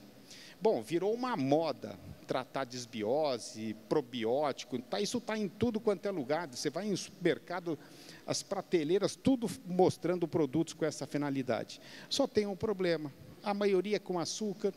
Bom, 0.62 0.82
virou 0.82 1.14
uma 1.14 1.38
moda 1.38 1.98
tratar 2.28 2.66
desbiose, 2.66 3.76
probiótico, 3.88 4.78
tá, 4.78 5.02
isso 5.02 5.18
está 5.18 5.38
em 5.38 5.48
tudo 5.48 5.80
quanto 5.80 6.06
é 6.06 6.12
lugar. 6.12 6.48
Você 6.50 6.70
vai 6.70 6.86
em 6.86 6.96
supermercado, 6.96 7.80
as 8.28 8.44
prateleiras, 8.44 9.16
tudo 9.16 9.50
mostrando 9.66 10.28
produtos 10.28 10.74
com 10.74 10.86
essa 10.86 11.08
finalidade. 11.08 11.82
Só 12.10 12.28
tem 12.28 12.46
um 12.46 12.56
problema: 12.56 13.12
a 13.42 13.54
maioria 13.54 14.00
com 14.00 14.20
açúcar, 14.20 14.74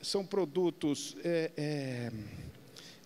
são 0.00 0.24
produtos 0.24 1.16
é, 1.24 1.50
é, 1.56 2.12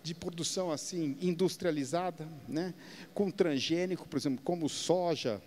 de 0.03 0.13
produção 0.13 0.71
assim 0.71 1.17
industrializada, 1.21 2.27
né, 2.47 2.73
com 3.13 3.29
transgênico, 3.29 4.07
por 4.07 4.17
exemplo, 4.17 4.41
como 4.43 4.67
soja, 4.67 5.41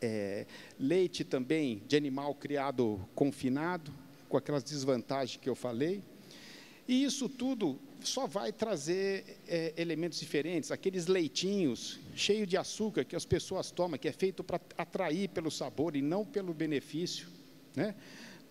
é, 0.00 0.46
leite 0.78 1.24
também 1.24 1.82
de 1.86 1.96
animal 1.96 2.34
criado 2.34 3.00
confinado 3.14 3.92
com 4.28 4.36
aquelas 4.36 4.62
desvantagens 4.62 5.38
que 5.40 5.48
eu 5.48 5.54
falei. 5.54 6.02
E 6.88 7.04
isso 7.04 7.28
tudo 7.28 7.78
só 8.00 8.26
vai 8.26 8.52
trazer 8.52 9.38
é, 9.46 9.72
elementos 9.76 10.18
diferentes, 10.18 10.72
aqueles 10.72 11.06
leitinhos 11.06 12.00
cheios 12.14 12.48
de 12.48 12.56
açúcar 12.56 13.04
que 13.04 13.14
as 13.14 13.24
pessoas 13.24 13.70
tomam, 13.70 13.98
que 13.98 14.08
é 14.08 14.12
feito 14.12 14.42
para 14.42 14.60
atrair 14.76 15.28
pelo 15.28 15.50
sabor 15.50 15.94
e 15.94 16.02
não 16.02 16.24
pelo 16.24 16.52
benefício, 16.52 17.28
né? 17.76 17.94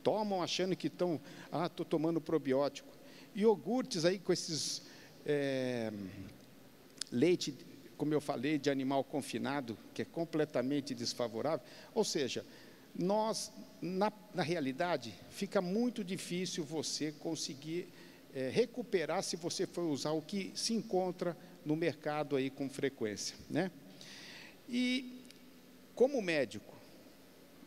Tomam 0.02 0.42
achando 0.42 0.76
que 0.76 0.88
estão, 0.88 1.22
ah, 1.52 1.68
estou 1.68 1.86
tomando 1.86 2.20
probiótico. 2.20 2.90
Iogurtes 3.36 4.04
aí 4.06 4.18
com 4.18 4.34
esses 4.34 4.82
é, 5.26 5.92
leite, 7.12 7.54
como 7.98 8.14
eu 8.14 8.22
falei, 8.22 8.58
de 8.58 8.70
animal 8.70 9.04
confinado, 9.04 9.78
que 9.94 10.02
é 10.02 10.06
completamente 10.06 10.94
desfavorável. 10.94 11.66
Ou 11.94 12.04
seja, 12.04 12.46
nós, 12.96 13.52
na, 13.82 14.12
na 14.34 14.44
realidade, 14.44 15.14
fica 15.30 15.62
muito 15.62 16.04
difícil 16.04 16.64
você 16.64 17.12
conseguir 17.12 17.88
é, 18.34 18.50
recuperar 18.50 19.24
se 19.24 19.36
você 19.36 19.66
for 19.66 19.84
usar 19.84 20.12
o 20.12 20.22
que 20.22 20.52
se 20.56 20.74
encontra 20.74 21.36
no 21.66 21.76
mercado 21.76 22.36
aí 22.36 22.50
com 22.50 22.70
frequência, 22.70 23.36
né? 23.50 23.72
E 24.68 25.22
como 25.96 26.22
médico, 26.22 26.74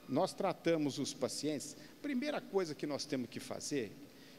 nós 0.08 0.32
tratamos 0.32 0.98
os 0.98 1.14
pacientes. 1.14 1.76
Primeira 2.02 2.40
coisa 2.40 2.74
que 2.74 2.86
nós 2.86 3.04
temos 3.04 3.28
que 3.28 3.40
fazer, 3.40 3.92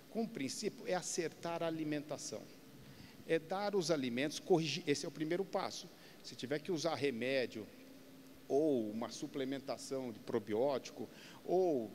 com 0.09 0.27
princípio, 0.27 0.87
é 0.87 0.93
acertar 0.93 1.63
a 1.63 1.67
alimentação. 1.67 2.41
É 3.27 3.39
dar 3.39 3.75
os 3.75 3.89
alimentos, 3.91 4.39
corrigir. 4.39 4.83
Esse 4.85 5.05
é 5.05 5.09
o 5.09 5.11
primeiro 5.11 5.43
passo. 5.43 5.89
Se 6.23 6.35
tiver 6.35 6.59
que 6.59 6.71
usar 6.71 6.95
remédio, 6.95 7.65
ou 8.47 8.89
uma 8.91 9.09
suplementação 9.09 10.11
de 10.11 10.19
probiótico, 10.19 11.09
ou 11.43 11.91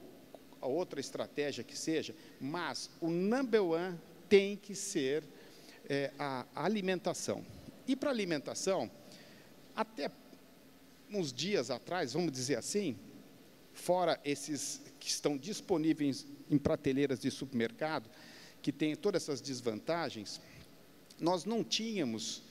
outra 0.60 1.00
estratégia 1.00 1.64
que 1.64 1.76
seja, 1.76 2.14
mas 2.40 2.90
o 3.00 3.08
number 3.08 3.62
one 3.62 3.98
tem 4.28 4.56
que 4.56 4.74
ser 4.74 5.24
é, 5.88 6.12
a 6.18 6.46
alimentação. 6.54 7.44
E 7.86 7.96
para 7.96 8.10
alimentação, 8.10 8.90
até 9.74 10.10
uns 11.10 11.32
dias 11.32 11.70
atrás, 11.70 12.12
vamos 12.12 12.30
dizer 12.30 12.56
assim, 12.56 12.96
fora 13.72 14.20
esses 14.24 14.80
que 14.98 15.08
estão 15.08 15.36
disponíveis 15.36 16.26
em 16.48 16.58
prateleiras 16.58 17.20
de 17.20 17.30
supermercado, 17.30 18.08
que 18.62 18.70
têm 18.70 18.94
todas 18.94 19.22
essas 19.22 19.40
desvantagens, 19.40 20.40
nós 21.20 21.44
não 21.44 21.62
tínhamos 21.62 22.42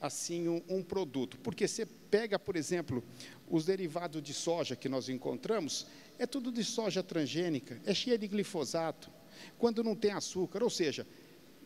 assim 0.00 0.48
um, 0.48 0.62
um 0.68 0.82
produto. 0.82 1.38
Porque 1.38 1.66
você 1.66 1.86
pega, 1.86 2.38
por 2.38 2.56
exemplo, 2.56 3.02
os 3.48 3.64
derivados 3.64 4.22
de 4.22 4.32
soja 4.32 4.76
que 4.76 4.88
nós 4.88 5.08
encontramos, 5.08 5.86
é 6.18 6.26
tudo 6.26 6.52
de 6.52 6.64
soja 6.64 7.02
transgênica, 7.02 7.80
é 7.84 7.94
cheia 7.94 8.18
de 8.18 8.26
glifosato, 8.28 9.10
quando 9.58 9.84
não 9.84 9.94
tem 9.94 10.12
açúcar, 10.12 10.62
ou 10.62 10.70
seja, 10.70 11.06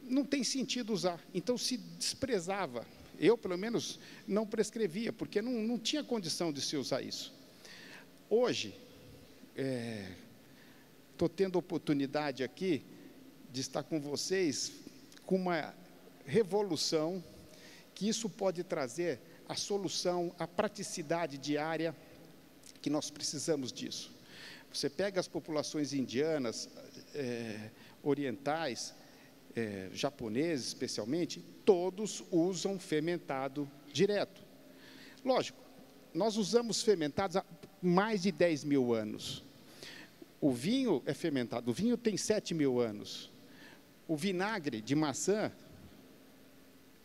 não 0.03 0.25
tem 0.25 0.45
sentido 0.45 0.93
usar. 0.93 1.21
Então 1.33 1.57
se 1.57 1.77
desprezava. 1.77 2.87
Eu, 3.19 3.37
pelo 3.39 3.57
menos, 3.57 3.99
não 4.27 4.47
prescrevia, 4.47 5.13
porque 5.13 5.41
não, 5.41 5.53
não 5.53 5.79
tinha 5.79 6.03
condição 6.03 6.53
de 6.53 6.61
se 6.61 6.77
usar 6.77 7.03
isso. 7.03 7.33
Hoje, 8.29 8.75
estou 11.13 11.29
é, 11.29 11.33
tendo 11.37 11.59
oportunidade 11.59 12.43
aqui 12.43 12.83
de 13.53 13.61
estar 13.61 13.83
com 13.83 14.01
vocês 14.01 14.73
com 15.25 15.37
uma 15.37 15.75
revolução 16.25 17.23
que 17.95 18.09
isso 18.09 18.29
pode 18.29 18.63
trazer 18.65 19.21
a 19.49 19.55
solução, 19.55 20.35
a 20.39 20.47
praticidade 20.47 21.37
diária 21.39 21.95
que 22.81 22.91
nós 22.91 23.11
precisamos 23.11 23.73
disso. 23.73 24.13
Você 24.73 24.89
pega 24.89 25.21
as 25.21 25.29
populações 25.29 25.93
indianas, 25.93 26.69
é, 27.15 27.71
orientais, 28.03 28.95
é, 29.55 29.91
japoneses 29.93 30.69
especialmente, 30.69 31.45
todos 31.65 32.25
usam 32.31 32.79
fermentado 32.79 33.71
direto. 33.93 34.43
Lógico, 35.25 35.59
nós 36.15 36.37
usamos 36.37 36.83
fermentados 36.83 37.37
há 37.37 37.45
mais 37.81 38.23
de 38.23 38.33
10 38.33 38.65
mil 38.65 38.95
anos. 38.95 39.45
O 40.41 40.51
vinho 40.51 41.03
é 41.07 41.15
fermentado, 41.15 41.71
o 41.71 41.75
vinho 41.75 41.97
tem 41.97 42.17
7 42.17 42.55
mil 42.55 42.81
anos. 42.81 43.31
O 44.09 44.17
vinagre 44.17 44.81
de 44.81 44.95
maçã 44.95 45.53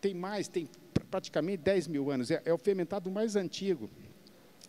tem 0.02 0.14
mais, 0.14 0.48
tem 0.48 0.70
praticamente 1.10 1.64
10 1.64 1.88
mil 1.88 2.12
anos, 2.12 2.32
é, 2.32 2.42
é 2.46 2.54
o 2.54 2.58
fermentado 2.58 3.10
mais 3.10 3.36
antigo. 3.36 3.90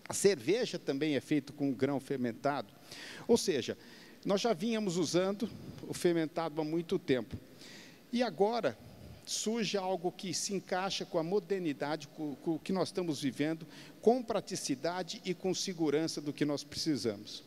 A 0.08 0.14
cerveja 0.14 0.78
também 0.78 1.16
é 1.16 1.20
feita 1.20 1.52
com 1.52 1.72
grão 1.72 2.00
fermentado. 2.00 2.72
Ou 3.26 3.36
seja, 3.36 3.76
nós 4.24 4.40
já 4.40 4.52
vínhamos 4.52 4.96
usando 4.96 5.48
o 5.86 5.92
fermentado 5.92 6.60
há 6.60 6.64
muito 6.64 6.98
tempo. 6.98 7.36
E 8.12 8.22
agora 8.22 8.76
surge 9.26 9.76
algo 9.76 10.10
que 10.10 10.32
se 10.32 10.54
encaixa 10.54 11.04
com 11.04 11.18
a 11.18 11.22
modernidade, 11.22 12.08
com, 12.08 12.34
com 12.36 12.54
o 12.54 12.58
que 12.58 12.72
nós 12.72 12.88
estamos 12.88 13.20
vivendo, 13.20 13.66
com 14.00 14.22
praticidade 14.22 15.20
e 15.24 15.34
com 15.34 15.54
segurança 15.54 16.20
do 16.20 16.32
que 16.32 16.46
nós 16.46 16.64
precisamos. 16.64 17.44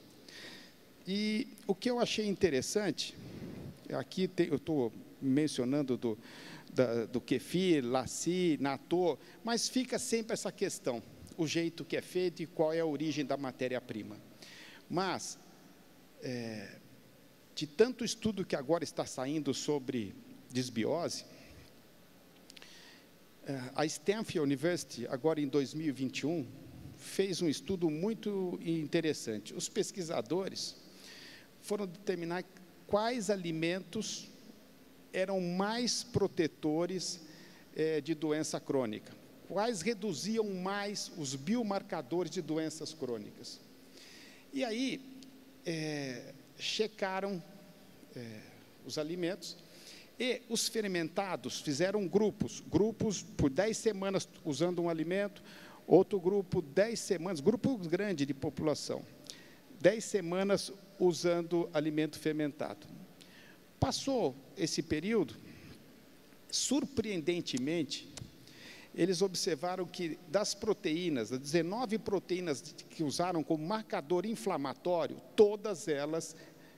E 1.08 1.48
o 1.66 1.74
que 1.74 1.90
eu 1.90 2.00
achei 2.00 2.28
interessante, 2.28 3.16
aqui 3.92 4.30
eu 4.38 4.58
estou 4.58 4.94
mencionando 5.20 5.98
do, 5.98 6.18
da, 6.74 7.06
do 7.06 7.20
kefir, 7.20 7.84
laci, 7.84 8.58
natô, 8.60 9.18
mas 9.44 9.68
fica 9.68 10.00
sempre 10.00 10.34
essa 10.34 10.52
questão, 10.52 11.02
o 11.38 11.46
jeito 11.46 11.84
que 11.84 11.98
é 11.98 12.02
feito 12.02 12.42
e 12.42 12.48
qual 12.48 12.74
é 12.74 12.80
a 12.80 12.86
origem 12.86 13.26
da 13.26 13.38
matéria-prima. 13.38 14.18
Mas, 14.90 15.38
é, 16.22 16.78
de 17.54 17.68
tanto 17.68 18.06
estudo 18.06 18.46
que 18.46 18.56
agora 18.56 18.84
está 18.84 19.06
saindo 19.06 19.54
sobre 19.54 20.16
desbiose, 20.50 21.26
é, 23.46 23.60
a 23.76 23.86
Stanford 23.86 24.40
University, 24.40 25.08
agora 25.08 25.42
em 25.42 25.48
2021, 25.48 26.48
fez 26.98 27.42
um 27.42 27.50
estudo 27.50 27.90
muito 27.90 28.60
interessante. 28.62 29.54
Os 29.54 29.68
pesquisadores 29.68 30.76
foram 31.62 31.88
determinar 31.88 32.44
quais 32.88 33.30
alimentos 33.30 34.31
eram 35.14 35.40
mais 35.40 36.04
protetores 36.04 37.20
eh, 37.76 38.02
de 38.02 38.14
doença 38.14 38.60
crônica, 38.60 39.14
quais 39.48 39.82
reduziam 39.82 40.50
mais 40.50 41.12
os 41.18 41.36
biomarcadores 41.36 42.32
de 42.32 42.42
doenças 42.42 42.94
crônicas. 42.94 43.60
E 44.54 44.64
aí, 44.64 45.02
eh, 45.66 46.34
checaram 46.58 47.42
eh, 48.16 48.42
os 48.86 48.98
alimentos 48.98 49.58
e 50.20 50.42
os 50.50 50.68
fermentados 50.68 51.60
fizeram 51.62 52.08
grupos, 52.08 52.62
grupos 52.70 53.24
por 53.24 53.50
10 53.50 53.76
semanas 53.76 54.28
usando 54.46 54.82
um 54.82 54.90
alimento, 54.90 55.42
outro 55.88 56.20
grupo 56.20 56.62
10 56.62 57.00
semanas, 57.00 57.40
grupo 57.40 57.78
grande 57.78 58.26
de 58.26 58.34
população, 58.34 59.04
10 59.80 60.04
semanas 60.04 60.72
usando 61.00 61.70
alimento 61.74 62.20
fermentado. 62.20 63.01
Passou 63.82 64.36
esse 64.56 64.84
período, 64.84 65.36
surpreendentemente, 66.52 68.08
eles 68.94 69.24
observaram 69.24 69.88
que 69.88 70.20
das 70.28 70.54
proteínas, 70.54 71.32
das 71.32 71.40
19 71.40 71.98
proteínas 71.98 72.62
que 72.62 73.04
usaram 73.04 73.44
como 73.44 73.66
marcador 73.66 74.28
inflamatório, 74.28 75.20
todas 75.36 75.88
elas 75.88 76.36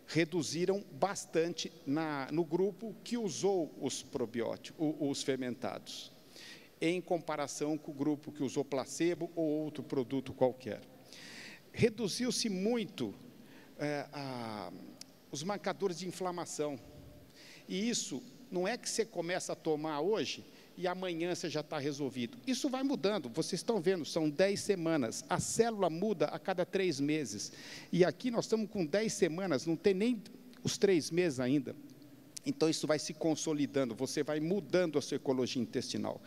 reduziram 0.07 0.81
bastante 0.93 1.73
na, 1.85 2.29
no 2.31 2.45
grupo 2.45 2.95
que 3.03 3.17
usou 3.17 3.75
os 3.81 4.01
probióticos, 4.01 4.95
os 4.97 5.21
fermentados, 5.23 6.09
em 6.79 7.01
comparação 7.01 7.77
com 7.77 7.91
o 7.91 7.93
grupo 7.93 8.31
que 8.31 8.43
usou 8.43 8.63
placebo 8.63 9.29
ou 9.35 9.45
outro 9.45 9.83
produto 9.83 10.31
qualquer. 10.31 10.79
Reduziu-se 11.73 12.47
muito 12.47 13.13
é, 13.77 14.07
a, 14.13 14.71
os 15.29 15.43
marcadores 15.43 15.99
de 15.99 16.07
inflamação. 16.07 16.79
E 17.73 17.89
isso 17.89 18.21
não 18.51 18.67
é 18.67 18.77
que 18.77 18.87
você 18.87 19.03
começa 19.03 19.53
a 19.53 19.55
tomar 19.55 19.99
hoje 19.99 20.45
e 20.77 20.85
amanhã 20.85 21.33
você 21.33 21.49
já 21.49 21.61
está 21.61 21.79
resolvido. 21.79 22.37
Isso 22.45 22.69
vai 22.69 22.83
mudando, 22.83 23.27
vocês 23.29 23.61
estão 23.61 23.81
vendo, 23.81 24.05
são 24.05 24.29
10 24.29 24.59
semanas. 24.59 25.25
A 25.27 25.39
célula 25.39 25.89
muda 25.89 26.27
a 26.27 26.37
cada 26.37 26.67
três 26.67 26.99
meses. 26.99 27.51
E 27.91 28.05
aqui 28.05 28.29
nós 28.29 28.45
estamos 28.45 28.69
com 28.69 28.85
10 28.85 29.11
semanas, 29.11 29.65
não 29.65 29.75
tem 29.75 29.95
nem 29.95 30.21
os 30.63 30.77
três 30.77 31.09
meses 31.09 31.39
ainda. 31.39 31.75
Então 32.45 32.69
isso 32.69 32.85
vai 32.85 32.99
se 32.99 33.11
consolidando, 33.11 33.95
você 33.95 34.21
vai 34.21 34.39
mudando 34.39 34.99
a 34.99 35.01
sua 35.01 35.15
ecologia 35.15 35.59
intestinal. 35.59 36.21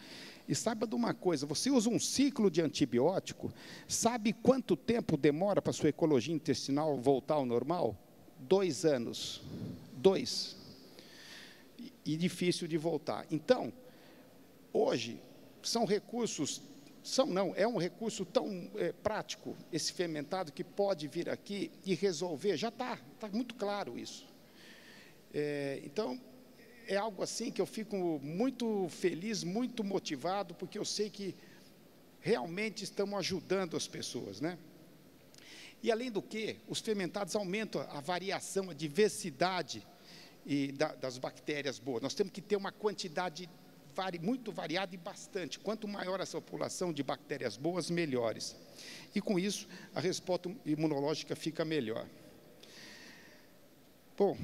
E 0.49 0.55
saiba 0.55 0.85
de 0.85 0.97
uma 0.97 1.15
coisa: 1.15 1.47
você 1.47 1.71
usa 1.71 1.89
um 1.89 2.01
ciclo 2.01 2.51
de 2.51 2.61
antibiótico, 2.61 3.53
sabe 3.87 4.33
quanto 4.33 4.75
tempo 4.75 5.17
demora 5.17 5.63
para 5.63 5.71
a 5.71 5.75
sua 5.75 5.91
ecologia 5.91 6.35
intestinal 6.35 6.97
voltar 6.97 7.35
ao 7.35 7.47
normal? 7.47 7.97
Dois 8.37 8.85
anos. 8.85 9.43
Dois. 9.97 10.56
E 12.07 12.16
difícil 12.16 12.66
de 12.66 12.79
voltar. 12.79 13.27
Então, 13.31 13.73
Hoje, 14.79 15.19
são 15.62 15.87
recursos, 15.87 16.61
são 17.03 17.25
não, 17.25 17.55
é 17.57 17.66
um 17.66 17.79
recurso 17.79 18.27
tão 18.27 18.71
é, 18.77 18.92
prático, 18.92 19.57
esse 19.73 19.90
fermentado, 19.90 20.53
que 20.53 20.62
pode 20.62 21.09
vir 21.09 21.31
aqui 21.31 21.71
e 21.83 21.95
resolver, 21.95 22.59
já 22.59 22.69
está, 22.69 23.01
está 23.14 23.27
muito 23.29 23.55
claro 23.55 23.99
isso. 23.99 24.27
É, 25.33 25.81
então, 25.83 26.21
é 26.87 26.95
algo 26.95 27.23
assim 27.23 27.51
que 27.51 27.59
eu 27.59 27.64
fico 27.64 28.21
muito 28.23 28.87
feliz, 28.90 29.42
muito 29.42 29.83
motivado, 29.83 30.55
porque 30.55 30.79
eu 30.79 30.85
sei 30.85 31.09
que 31.09 31.35
realmente 32.21 32.85
estamos 32.85 33.19
ajudando 33.19 33.79
as 33.79 33.88
pessoas, 33.88 34.42
né? 34.42 34.59
E 35.83 35.90
além 35.90 36.11
do 36.11 36.21
que, 36.21 36.59
os 36.69 36.81
fermentados 36.81 37.35
aumentam 37.35 37.81
a 37.81 38.01
variação, 38.01 38.69
a 38.69 38.75
diversidade 38.75 39.87
e 40.47 40.71
da, 40.71 40.95
das 40.95 41.19
bactérias 41.19 41.79
boas. 41.79 42.03
Nós 42.03 42.15
temos 42.15 42.33
que 42.33 42.41
ter 42.41 42.55
uma 42.55 42.71
quantidade 42.71 43.51
vari, 43.95 44.19
muito 44.19 44.53
variada 44.53 44.95
e 44.95 44.99
bastante. 44.99 45.59
Quanto 45.59 45.89
maior 45.89 46.21
essa 46.21 46.41
população 46.41 46.93
de 46.93 47.03
bactérias 47.03 47.57
boas, 47.57 47.91
melhores. 47.91 48.55
E 49.15 49.21
com 49.21 49.39
isso, 49.39 49.67
a 49.95 50.01
resposta 50.01 50.55
imunológica 50.65 51.35
fica 51.35 51.65
melhor. 51.65 52.07
Bom, 54.17 54.39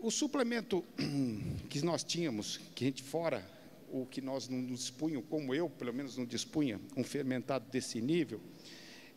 o 0.00 0.10
suplemento 0.10 0.84
que 1.68 1.82
nós 1.82 2.04
tínhamos, 2.04 2.58
que 2.74 2.84
a 2.84 2.86
gente 2.86 3.02
fora 3.02 3.44
o 3.92 4.06
que 4.06 4.20
nós 4.20 4.48
não 4.48 4.64
dispunham, 4.64 5.20
como 5.22 5.52
eu, 5.52 5.68
pelo 5.68 5.92
menos 5.92 6.16
não 6.16 6.24
dispunha, 6.24 6.80
um 6.96 7.02
fermentado 7.02 7.68
desse 7.70 8.00
nível, 8.00 8.40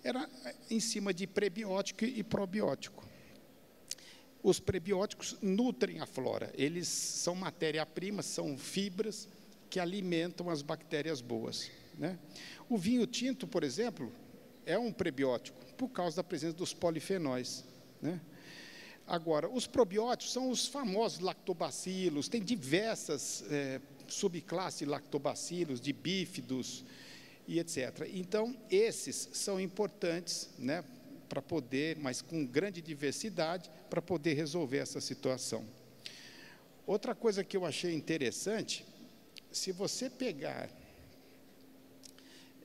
era 0.03 0.27
em 0.69 0.79
cima 0.79 1.13
de 1.13 1.27
prebiótico 1.27 2.03
e 2.03 2.23
probiótico. 2.23 3.12
Os 4.43 4.59
prebióticos 4.59 5.37
nutrem 5.41 6.01
a 6.01 6.05
flora, 6.05 6.51
eles 6.55 6.87
são 6.87 7.33
matéria-prima, 7.33 8.21
são 8.21 8.57
fibras 8.57 9.29
que 9.69 9.79
alimentam 9.79 10.49
as 10.49 10.61
bactérias 10.61 11.21
boas. 11.21 11.71
Né? 11.97 12.19
O 12.67 12.77
vinho 12.77 13.07
tinto, 13.07 13.47
por 13.47 13.63
exemplo, 13.63 14.11
é 14.65 14.77
um 14.77 14.91
prebiótico, 14.91 15.57
por 15.77 15.87
causa 15.89 16.17
da 16.17 16.23
presença 16.23 16.57
dos 16.57 16.73
polifenóis. 16.73 17.63
Né? 18.01 18.19
Agora, 19.07 19.49
os 19.49 19.65
probióticos 19.65 20.33
são 20.33 20.49
os 20.49 20.67
famosos 20.67 21.19
lactobacilos, 21.19 22.27
tem 22.27 22.43
diversas 22.43 23.43
é, 23.49 23.79
subclasses 24.07 24.79
de 24.79 24.85
lactobacilos, 24.85 25.79
de 25.79 25.91
bífidos 25.91 26.83
e 27.47 27.59
etc. 27.59 28.09
Então, 28.13 28.55
esses 28.69 29.29
são 29.33 29.59
importantes 29.59 30.49
né, 30.57 30.83
para 31.33 31.41
poder, 31.41 31.97
mas 31.97 32.21
com 32.21 32.45
grande 32.45 32.79
diversidade, 32.79 33.67
para 33.89 33.99
poder 34.03 34.35
resolver 34.35 34.77
essa 34.77 35.01
situação. 35.01 35.65
Outra 36.85 37.15
coisa 37.15 37.43
que 37.43 37.57
eu 37.57 37.65
achei 37.65 37.95
interessante, 37.95 38.85
se 39.51 39.71
você 39.71 40.11
pegar 40.11 40.69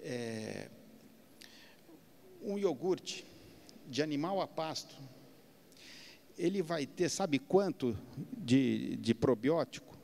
é, 0.03 0.69
um 2.43 2.59
iogurte 2.59 3.25
de 3.87 4.03
animal 4.03 4.39
a 4.43 4.47
pasto, 4.47 4.95
ele 6.37 6.61
vai 6.61 6.85
ter, 6.85 7.09
sabe 7.09 7.39
quanto 7.39 7.97
de, 8.37 8.97
de 8.97 9.15
probiótico? 9.15 9.97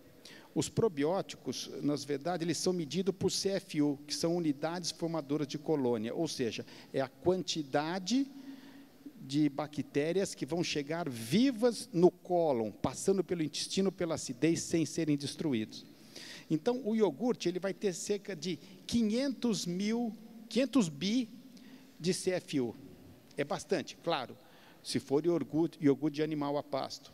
Os 0.54 0.70
probióticos, 0.70 1.70
na 1.82 1.96
verdade, 1.96 2.44
eles 2.44 2.56
são 2.56 2.72
medidos 2.72 3.14
por 3.14 3.30
CFU, 3.30 3.98
que 4.06 4.14
são 4.14 4.34
unidades 4.34 4.90
formadoras 4.90 5.46
de 5.46 5.58
colônia, 5.58 6.14
ou 6.14 6.26
seja, 6.26 6.64
é 6.94 7.02
a 7.02 7.08
quantidade 7.08 8.26
de 9.26 9.48
bactérias 9.48 10.34
que 10.34 10.44
vão 10.44 10.62
chegar 10.62 11.08
vivas 11.08 11.88
no 11.92 12.10
cólon, 12.10 12.70
passando 12.70 13.24
pelo 13.24 13.42
intestino 13.42 13.90
pela 13.90 14.16
acidez 14.16 14.60
sem 14.60 14.84
serem 14.84 15.16
destruídos. 15.16 15.86
Então, 16.50 16.82
o 16.84 16.94
iogurte 16.94 17.48
ele 17.48 17.58
vai 17.58 17.72
ter 17.72 17.94
cerca 17.94 18.36
de 18.36 18.58
500 18.86 19.66
mil, 19.66 20.14
500 20.48 20.88
bi 20.90 21.28
de 21.98 22.12
CFU. 22.12 22.76
É 23.36 23.44
bastante, 23.44 23.96
claro, 23.96 24.36
se 24.82 25.00
for 25.00 25.24
iogurte, 25.24 25.78
iogurte 25.80 26.16
de 26.16 26.22
animal 26.22 26.58
a 26.58 26.62
pasto. 26.62 27.12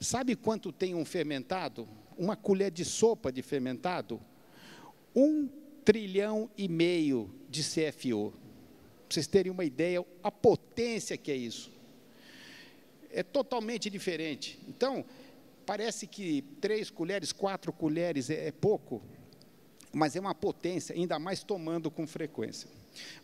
Sabe 0.00 0.34
quanto 0.34 0.72
tem 0.72 0.94
um 0.94 1.04
fermentado? 1.04 1.86
Uma 2.16 2.34
colher 2.34 2.70
de 2.70 2.84
sopa 2.84 3.30
de 3.30 3.42
fermentado? 3.42 4.20
Um 5.14 5.48
trilhão 5.84 6.50
e 6.56 6.66
meio 6.66 7.30
de 7.48 7.62
CFU 7.62 8.32
para 9.06 9.14
vocês 9.14 9.26
terem 9.26 9.52
uma 9.52 9.64
ideia, 9.64 10.04
a 10.22 10.30
potência 10.30 11.16
que 11.16 11.30
é 11.30 11.36
isso. 11.36 11.72
É 13.10 13.22
totalmente 13.22 13.88
diferente. 13.88 14.58
Então, 14.68 15.04
parece 15.64 16.06
que 16.06 16.42
três 16.60 16.90
colheres, 16.90 17.32
quatro 17.32 17.72
colheres 17.72 18.30
é, 18.30 18.48
é 18.48 18.52
pouco, 18.52 19.00
mas 19.92 20.16
é 20.16 20.20
uma 20.20 20.34
potência, 20.34 20.94
ainda 20.94 21.18
mais 21.18 21.42
tomando 21.42 21.90
com 21.90 22.06
frequência. 22.06 22.68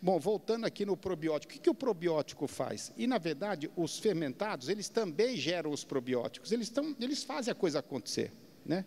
Bom, 0.01 0.19
voltando 0.19 0.67
aqui 0.67 0.85
no 0.85 0.97
probiótico, 0.97 1.53
o 1.53 1.55
que, 1.55 1.61
que, 1.63 1.71
o 1.71 1.75
probiótico 1.75 2.47
faz? 2.47 2.93
E, 2.97 3.07
na 3.07 3.19
verdade, 3.19 3.71
os 3.77 3.99
fermentados, 3.99 4.69
eles 4.69 4.89
também 4.89 5.37
geram 5.37 5.71
os 5.71 5.85
probióticos, 5.85 6.53
eles, 6.53 6.69
tão, 6.71 6.95
eles 7.01 7.23
fazem 7.25 7.53
a 7.53 7.55
coisa 7.55 7.79
acontecer, 7.79 8.33
né? 8.65 8.85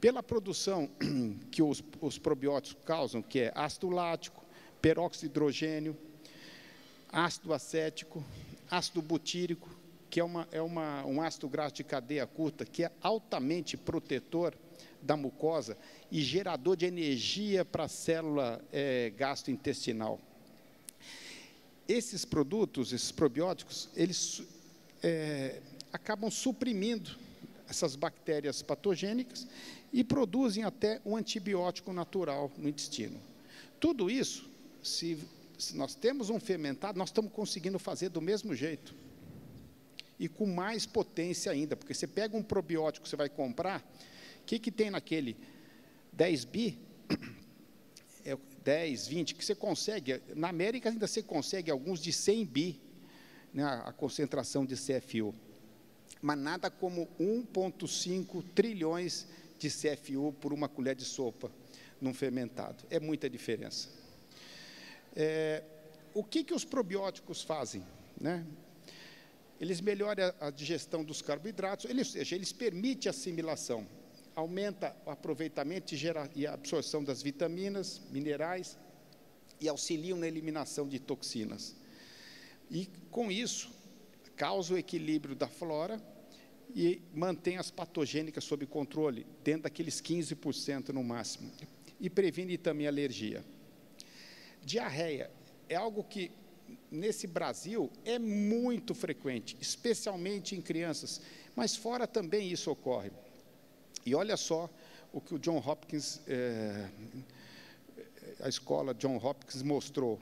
Pela 0.00 0.22
produção 0.22 0.88
que 1.50 1.62
os, 1.62 1.82
os 2.00 2.18
probióticos 2.18 2.84
causam, 2.84 3.20
que 3.20 3.40
é 3.40 3.52
ácido 3.54 3.90
lático, 3.90 4.44
peróxido 4.80 5.20
de 5.20 5.26
hidrogênio, 5.26 5.96
ácido 7.10 7.52
acético, 7.52 8.24
ácido 8.70 9.02
butírico, 9.02 9.68
que 10.10 10.20
é, 10.20 10.24
uma, 10.24 10.48
é 10.50 10.60
uma, 10.60 11.04
um 11.04 11.20
ácido 11.20 11.48
graxo 11.48 11.76
de 11.76 11.84
cadeia 11.84 12.26
curta, 12.26 12.64
que 12.64 12.84
é 12.84 12.92
altamente 13.02 13.76
protetor 13.76 14.54
da 15.02 15.16
mucosa 15.16 15.76
e 16.10 16.20
gerador 16.22 16.76
de 16.76 16.86
energia 16.86 17.64
para 17.64 17.84
a 17.84 17.88
célula 17.88 18.62
é, 18.72 19.12
gastrointestinal. 19.16 20.18
Esses 21.86 22.24
produtos, 22.24 22.92
esses 22.92 23.12
probióticos, 23.12 23.88
eles 23.94 24.42
é, 25.02 25.60
acabam 25.92 26.30
suprimindo 26.30 27.18
essas 27.68 27.96
bactérias 27.96 28.62
patogênicas 28.62 29.46
e 29.92 30.02
produzem 30.02 30.64
até 30.64 31.00
um 31.04 31.16
antibiótico 31.16 31.92
natural 31.92 32.50
no 32.56 32.68
intestino. 32.68 33.20
Tudo 33.78 34.10
isso 34.10 34.48
se 34.82 35.18
se 35.58 35.76
nós 35.76 35.94
temos 35.94 36.30
um 36.30 36.38
fermentado, 36.38 36.96
nós 36.98 37.08
estamos 37.08 37.32
conseguindo 37.32 37.78
fazer 37.78 38.08
do 38.10 38.20
mesmo 38.20 38.54
jeito. 38.54 38.94
E 40.18 40.28
com 40.28 40.46
mais 40.46 40.86
potência 40.86 41.50
ainda, 41.50 41.76
porque 41.76 41.92
você 41.92 42.06
pega 42.06 42.36
um 42.36 42.42
probiótico 42.42 43.08
você 43.08 43.16
vai 43.16 43.28
comprar, 43.28 43.80
o 44.40 44.44
que, 44.46 44.58
que 44.58 44.70
tem 44.70 44.90
naquele 44.90 45.36
10 46.12 46.44
bi? 46.44 46.78
É 48.24 48.36
10, 48.62 49.08
20, 49.08 49.34
que 49.34 49.44
você 49.44 49.54
consegue, 49.54 50.20
na 50.34 50.48
América 50.50 50.90
ainda 50.90 51.06
você 51.06 51.22
consegue 51.22 51.70
alguns 51.70 51.98
de 51.98 52.12
100 52.12 52.44
bi, 52.44 52.80
né, 53.54 53.64
a 53.64 53.92
concentração 53.92 54.66
de 54.66 54.74
CFU. 54.74 55.34
Mas 56.20 56.38
nada 56.38 56.70
como 56.70 57.08
1,5 57.18 58.44
trilhões 58.54 59.26
de 59.58 59.70
CFU 59.70 60.34
por 60.40 60.52
uma 60.52 60.68
colher 60.68 60.94
de 60.94 61.04
sopa 61.04 61.50
num 62.00 62.12
fermentado. 62.12 62.84
É 62.90 63.00
muita 63.00 63.30
diferença. 63.30 63.88
É, 65.14 65.62
o 66.14 66.24
que, 66.24 66.44
que 66.44 66.54
os 66.54 66.64
probióticos 66.64 67.42
fazem? 67.42 67.84
Né? 68.20 68.44
Eles 69.60 69.80
melhoram 69.80 70.32
a 70.40 70.50
digestão 70.50 71.04
dos 71.04 71.20
carboidratos, 71.20 71.84
eles, 71.90 72.08
ou 72.08 72.12
seja, 72.12 72.36
eles 72.36 72.52
permitem 72.52 73.08
a 73.08 73.10
assimilação, 73.10 73.86
aumenta 74.34 74.94
o 75.04 75.10
aproveitamento 75.10 75.94
e, 75.94 75.96
gera, 75.96 76.30
e 76.34 76.46
a 76.46 76.54
absorção 76.54 77.02
das 77.02 77.22
vitaminas, 77.22 78.00
minerais 78.10 78.78
e 79.60 79.68
auxiliam 79.68 80.16
na 80.16 80.28
eliminação 80.28 80.88
de 80.88 80.98
toxinas. 81.00 81.74
E 82.70 82.88
com 83.10 83.30
isso, 83.30 83.70
causa 84.36 84.74
o 84.74 84.78
equilíbrio 84.78 85.34
da 85.34 85.48
flora 85.48 86.00
e 86.74 87.02
mantém 87.12 87.56
as 87.56 87.70
patogênicas 87.70 88.44
sob 88.44 88.64
controle, 88.66 89.26
dentro 89.42 89.62
daqueles 89.62 90.00
15% 90.00 90.90
no 90.90 91.02
máximo. 91.02 91.50
E 92.00 92.08
previne 92.08 92.56
também 92.56 92.86
alergia. 92.86 93.44
Diarreia 94.68 95.30
é 95.66 95.76
algo 95.76 96.04
que, 96.04 96.30
nesse 96.90 97.26
Brasil, 97.26 97.90
é 98.04 98.18
muito 98.18 98.94
frequente, 98.94 99.56
especialmente 99.62 100.54
em 100.54 100.60
crianças, 100.60 101.22
mas 101.56 101.74
fora 101.74 102.06
também 102.06 102.52
isso 102.52 102.70
ocorre. 102.70 103.10
E 104.04 104.14
olha 104.14 104.36
só 104.36 104.68
o 105.10 105.22
que 105.22 105.34
o 105.34 105.38
John 105.38 105.56
Hopkins, 105.56 106.20
é, 106.28 106.86
a 108.40 108.48
escola 108.50 108.92
John 108.92 109.16
Hopkins 109.16 109.62
mostrou. 109.62 110.20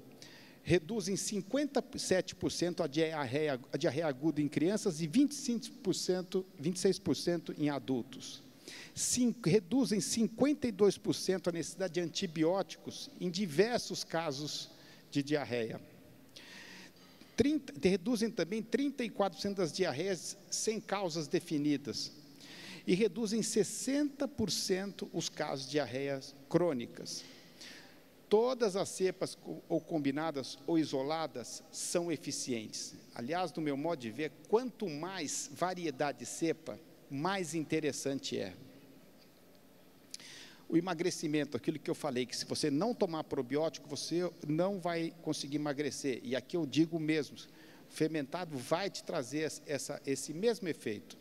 Reduz 0.63 1.09
em 1.09 1.15
57% 1.15 2.85
a 2.85 2.87
diarreia, 2.87 3.61
a 3.73 3.77
diarreia 3.77 4.07
aguda 4.07 4.41
em 4.41 4.47
crianças 4.47 5.01
e 5.01 5.09
25%, 5.09 6.45
26% 6.63 7.53
em 7.59 7.69
adultos. 7.69 8.45
Cinco, 8.95 9.49
reduzem 9.49 9.99
52% 9.99 11.49
a 11.49 11.53
necessidade 11.53 11.95
de 11.95 12.01
antibióticos 12.01 13.11
em 13.21 13.31
diversos 13.31 14.03
casos 14.03 14.71
de 15.11 15.23
diarreia. 15.23 15.81
30, 17.37 17.89
reduzem 17.89 18.31
também 18.31 18.63
34% 18.63 19.55
das 19.55 19.73
diarreias 19.73 20.37
sem 20.51 20.81
causas 20.81 21.29
definidas. 21.29 22.11
E 22.87 22.95
reduzem 22.95 23.41
60% 23.41 25.09
os 25.13 25.29
casos 25.29 25.67
de 25.67 25.73
diarreias 25.73 26.35
crônicas. 26.49 27.25
Todas 28.29 28.75
as 28.75 28.89
cepas, 28.89 29.37
ou 29.69 29.81
combinadas 29.81 30.59
ou 30.67 30.79
isoladas, 30.79 31.63
são 31.71 32.11
eficientes. 32.11 32.95
Aliás, 33.15 33.53
no 33.53 33.63
meu 33.63 33.77
modo 33.77 34.01
de 34.01 34.11
ver, 34.11 34.33
quanto 34.49 34.89
mais 34.89 35.51
variedade 35.53 36.21
de 36.21 36.27
cepa, 36.27 36.79
mais 37.11 37.55
interessante 37.55 38.39
é. 38.39 38.55
O 40.69 40.77
emagrecimento, 40.77 41.57
aquilo 41.57 41.79
que 41.79 41.89
eu 41.89 41.95
falei, 41.95 42.27
que 42.27 42.37
se 42.37 42.45
você 42.45 42.71
não 42.71 42.93
tomar 42.93 43.23
probiótico, 43.25 43.89
você 43.89 44.29
não 44.47 44.81
vai 44.81 45.15
conseguir 45.23 45.57
emagrecer. 45.57 46.21
E 46.25 46.35
aqui 46.35 46.57
eu 46.57 46.67
digo 46.67 46.99
mesmo, 46.99 47.37
fermentado 47.89 48.59
vai 48.59 48.91
te 48.91 49.05
trazer 49.05 49.53
essa, 49.65 50.03
esse 50.05 50.35
mesmo 50.35 50.69
efeito. 50.69 51.17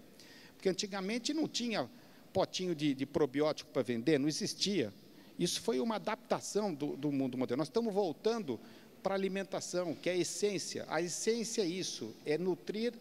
Porque 0.55 0.69
antigamente 0.69 1.33
não 1.33 1.47
tinha 1.47 1.87
potinho 2.33 2.73
de, 2.73 2.93
de 2.93 3.05
probiótico 3.05 3.69
para 3.71 3.83
vender, 3.83 4.19
não 4.19 4.27
existia. 4.27 4.91
Isso 5.37 5.61
foi 5.61 5.79
uma 5.79 5.95
adaptação 5.95 6.73
do, 6.73 6.97
do 6.97 7.11
mundo 7.11 7.37
moderno. 7.37 7.61
Nós 7.61 7.67
estamos 7.67 7.93
voltando 7.93 8.59
para 9.03 9.13
a 9.13 9.17
alimentação, 9.17 9.93
que 9.93 10.09
é 10.09 10.13
a 10.13 10.17
essência. 10.17 10.85
A 10.89 11.01
essência 11.01 11.61
é 11.61 11.65
isso, 11.65 12.15
é 12.25 12.37
nutrir 12.37 12.93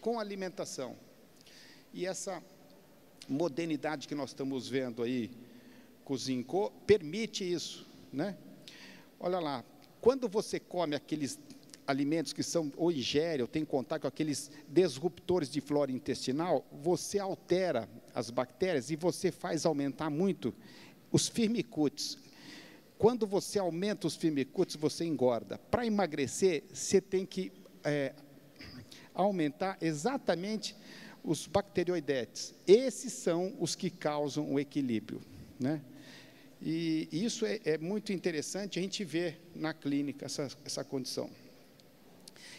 com 0.00 0.18
alimentação. 0.18 0.96
E 1.96 2.06
essa 2.06 2.42
modernidade 3.28 4.08
que 4.08 4.16
nós 4.16 4.30
estamos 4.30 4.68
vendo 4.68 5.00
aí, 5.00 5.30
Cozinco, 6.04 6.72
permite 6.84 7.44
isso, 7.44 7.86
né? 8.12 8.36
Olha 9.20 9.38
lá, 9.38 9.64
quando 10.00 10.28
você 10.28 10.58
come 10.58 10.96
aqueles 10.96 11.38
alimentos 11.86 12.32
que 12.32 12.42
são 12.42 12.72
ou 12.76 12.90
ingere 12.90 13.42
ou 13.42 13.46
tem 13.46 13.64
contato 13.64 14.00
com 14.02 14.08
aqueles 14.08 14.50
disruptores 14.68 15.48
de 15.48 15.60
flora 15.60 15.92
intestinal, 15.92 16.66
você 16.72 17.20
altera 17.20 17.88
as 18.12 18.28
bactérias 18.28 18.90
e 18.90 18.96
você 18.96 19.30
faz 19.30 19.64
aumentar 19.64 20.10
muito 20.10 20.52
os 21.12 21.28
firmicutes. 21.28 22.18
Quando 22.98 23.24
você 23.24 23.60
aumenta 23.60 24.08
os 24.08 24.16
firmicutes, 24.16 24.74
você 24.74 25.04
engorda. 25.04 25.58
Para 25.70 25.86
emagrecer, 25.86 26.64
você 26.72 27.00
tem 27.00 27.24
que 27.24 27.52
é, 27.84 28.12
aumentar 29.14 29.78
exatamente 29.80 30.74
os 31.24 31.46
bacteroidetes. 31.46 32.54
Esses 32.66 33.12
são 33.14 33.56
os 33.58 33.74
que 33.74 33.88
causam 33.88 34.52
o 34.52 34.60
equilíbrio. 34.60 35.22
Né? 35.58 35.80
E 36.60 37.08
isso 37.10 37.46
é, 37.46 37.60
é 37.64 37.78
muito 37.78 38.12
interessante 38.12 38.78
a 38.78 38.82
gente 38.82 39.02
ver 39.04 39.40
na 39.54 39.72
clínica 39.72 40.26
essa, 40.26 40.48
essa 40.64 40.84
condição. 40.84 41.30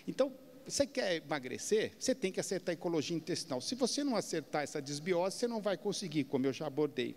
Então, 0.07 0.33
você 0.67 0.87
quer 0.87 1.17
emagrecer, 1.17 1.93
você 1.99 2.15
tem 2.15 2.31
que 2.31 2.39
acertar 2.39 2.73
a 2.73 2.73
ecologia 2.73 3.15
intestinal. 3.15 3.61
Se 3.61 3.75
você 3.75 4.03
não 4.03 4.15
acertar 4.15 4.63
essa 4.63 4.81
desbiose, 4.81 5.37
você 5.37 5.47
não 5.47 5.61
vai 5.61 5.77
conseguir, 5.77 6.23
como 6.23 6.47
eu 6.47 6.53
já 6.53 6.65
abordei. 6.65 7.15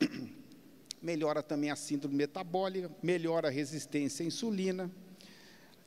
Melhora 1.02 1.42
também 1.42 1.70
a 1.70 1.76
síndrome 1.76 2.14
metabólica, 2.14 2.90
melhora 3.02 3.48
a 3.48 3.50
resistência 3.50 4.22
à 4.22 4.26
insulina, 4.26 4.90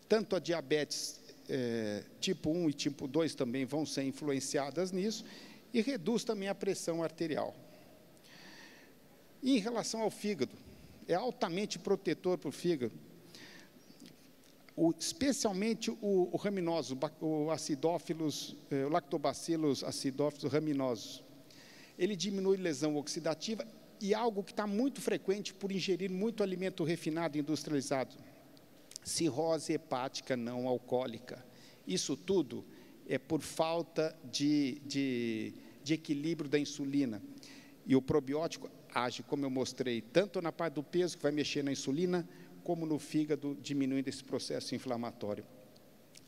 tanto 0.10 0.36
a 0.36 0.40
diabetes 0.40 1.22
é, 1.56 2.04
tipo 2.20 2.50
1 2.50 2.72
e 2.72 2.74
tipo 2.74 3.08
2 3.08 3.36
também 3.36 3.64
vão 3.64 3.86
ser 3.86 4.02
influenciadas 4.04 4.92
nisso, 4.92 5.24
e 5.72 5.82
reduz 5.82 6.24
também 6.24 6.50
a 6.50 6.56
pressão 6.56 7.04
arterial. 7.04 7.56
E 9.42 9.56
em 9.58 9.60
relação 9.60 10.02
ao 10.02 10.10
fígado, 10.10 10.52
é 11.08 11.14
altamente 11.14 11.78
protetor 11.78 12.40
para 12.40 12.50
o 12.50 12.52
fígado, 12.52 12.94
o, 14.76 14.92
especialmente 14.98 15.92
o, 15.92 16.30
o 16.32 16.38
raminoso, 16.38 16.98
o 17.22 17.52
acidófilos, 17.52 18.56
eh, 18.72 18.86
o 18.86 18.90
lactobacillus 18.90 19.84
acidófilos 19.84 20.52
raminosos. 20.52 21.22
Ele 22.00 22.16
diminui 22.16 22.58
lesão 22.58 22.96
oxidativa 22.96 23.68
e 24.02 24.16
algo 24.16 24.44
que 24.44 24.52
está 24.52 24.66
muito 24.66 25.00
frequente 25.00 25.54
por 25.54 25.72
ingerir 25.72 26.10
muito 26.10 26.42
alimento 26.42 26.84
refinado 26.84 27.38
e 27.38 27.42
industrializado 27.42 28.16
cirrose 29.04 29.74
hepática 29.74 30.36
não 30.36 30.68
alcoólica. 30.68 31.46
Isso 31.86 32.16
tudo 32.16 32.66
é 33.08 33.18
por 33.18 33.42
falta 33.42 34.16
de, 34.32 34.82
de, 34.86 35.54
de 35.84 35.94
equilíbrio 35.94 36.50
da 36.50 36.58
insulina. 36.58 37.22
E 37.86 37.96
o 37.96 38.02
probiótico 38.02 38.70
age, 38.94 39.24
como 39.24 39.46
eu 39.46 39.50
mostrei, 39.50 40.02
tanto 40.02 40.42
na 40.42 40.52
parte 40.52 40.76
do 40.76 40.84
peso, 40.84 41.18
que 41.18 41.24
vai 41.24 41.32
mexer 41.32 41.64
na 41.64 41.72
insulina, 41.72 42.28
como 42.64 42.86
no 42.86 42.98
fígado, 42.98 43.58
diminuindo 43.62 44.08
esse 44.08 44.24
processo 44.24 44.74
inflamatório. 44.74 45.46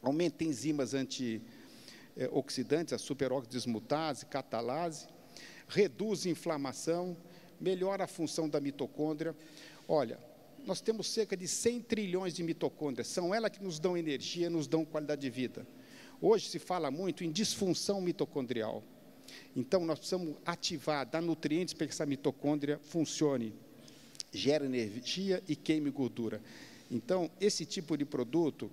Aumenta 0.02 0.44
enzimas 0.44 0.94
antioxidantes, 0.94 2.94
a 2.94 2.98
superoxidismutase, 2.98 4.26
catalase, 4.26 5.08
reduz 5.68 6.26
inflamação, 6.26 7.16
melhora 7.60 8.04
a 8.04 8.08
função 8.08 8.50
da 8.50 8.60
mitocôndria. 8.60 9.36
Olha, 9.88 10.20
nós 10.66 10.82
temos 10.82 11.10
cerca 11.10 11.38
de 11.38 11.48
100 11.48 11.82
trilhões 11.82 12.34
de 12.34 12.44
mitocôndrias, 12.44 13.08
são 13.08 13.34
elas 13.34 13.52
que 13.52 13.64
nos 13.64 13.80
dão 13.80 13.96
energia, 13.96 14.50
nos 14.50 14.68
dão 14.68 14.84
qualidade 14.84 15.22
de 15.22 15.30
vida. 15.30 15.66
Hoje 16.20 16.50
se 16.50 16.60
fala 16.60 16.90
muito 16.90 17.24
em 17.24 17.32
disfunção 17.32 18.02
mitocondrial. 18.02 18.84
Então, 19.56 19.86
nós 19.86 20.00
precisamos 20.00 20.36
ativar, 20.46 21.06
dar 21.06 21.22
nutrientes 21.22 21.74
para 21.74 21.86
que 21.86 21.94
essa 21.94 22.06
mitocôndria 22.06 22.80
funcione, 22.80 23.54
gere 24.32 24.66
energia 24.66 25.44
e 25.48 25.56
queime 25.56 25.90
gordura. 25.90 26.42
Então, 26.90 27.30
esse 27.40 27.66
tipo 27.66 27.98
de 27.98 28.06
produto 28.06 28.70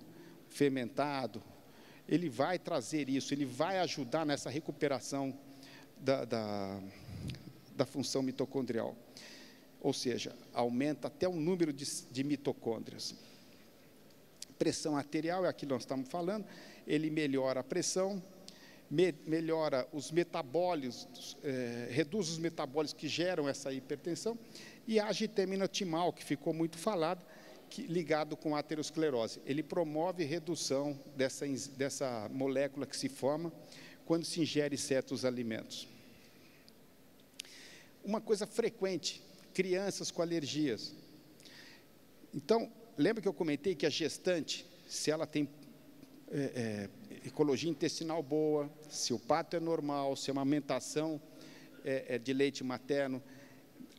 fermentado, 0.49 1.41
ele 2.07 2.29
vai 2.29 2.57
trazer 2.59 3.09
isso, 3.09 3.33
ele 3.33 3.45
vai 3.45 3.79
ajudar 3.79 4.25
nessa 4.25 4.49
recuperação 4.49 5.37
da, 5.97 6.25
da, 6.25 6.81
da 7.75 7.85
função 7.85 8.21
mitocondrial 8.21 8.95
ou 9.83 9.91
seja, 9.91 10.33
aumenta 10.53 11.07
até 11.07 11.27
o 11.27 11.35
número 11.35 11.73
de, 11.73 11.85
de 12.09 12.23
mitocôndrias. 12.23 13.13
Pressão 14.57 14.95
arterial 14.95 15.45
é 15.45 15.49
aquilo 15.49 15.69
que 15.69 15.73
nós 15.73 15.81
estamos 15.83 16.09
falando, 16.09 16.45
ele 16.87 17.09
melhora 17.09 17.59
a 17.59 17.63
pressão, 17.63 18.23
me, 18.89 19.13
melhora 19.27 19.85
os 19.91 20.09
metabólicos, 20.09 21.35
é, 21.43 21.89
reduz 21.91 22.29
os 22.29 22.37
metabólicos 22.37 22.93
que 22.93 23.09
geram 23.09 23.49
essa 23.49 23.73
hipertensão, 23.73 24.39
e 24.87 24.99
a 24.99 25.07
agitamina 25.07 25.67
timal, 25.67 26.13
que 26.13 26.23
ficou 26.23 26.53
muito 26.53 26.77
falado, 26.77 27.25
que, 27.69 27.81
ligado 27.81 28.37
com 28.37 28.55
a 28.55 28.59
aterosclerose. 28.59 29.41
Ele 29.45 29.63
promove 29.63 30.23
redução 30.23 30.97
dessa, 31.15 31.45
dessa 31.75 32.29
molécula 32.31 32.85
que 32.85 32.95
se 32.95 33.09
forma 33.09 33.51
quando 34.05 34.23
se 34.23 34.39
ingere 34.39 34.77
certos 34.77 35.25
alimentos. 35.25 35.87
Uma 38.03 38.21
coisa 38.21 38.45
frequente, 38.45 39.21
crianças 39.53 40.11
com 40.11 40.21
alergias. 40.21 40.93
Então, 42.33 42.71
lembra 42.97 43.21
que 43.21 43.27
eu 43.27 43.33
comentei 43.33 43.75
que 43.75 43.85
a 43.85 43.89
gestante, 43.89 44.65
se 44.87 45.11
ela 45.11 45.27
tem 45.27 45.47
é, 46.31 46.89
é, 47.21 47.27
ecologia 47.27 47.69
intestinal 47.69 48.23
boa, 48.23 48.69
se 48.89 49.13
o 49.13 49.19
pato 49.19 49.55
é 49.55 49.59
normal, 49.59 50.15
se 50.15 50.31
a 50.31 50.33
amamentação 50.33 51.21
é, 51.85 52.15
é 52.15 52.17
de 52.17 52.33
leite 52.33 52.63
materno, 52.63 53.21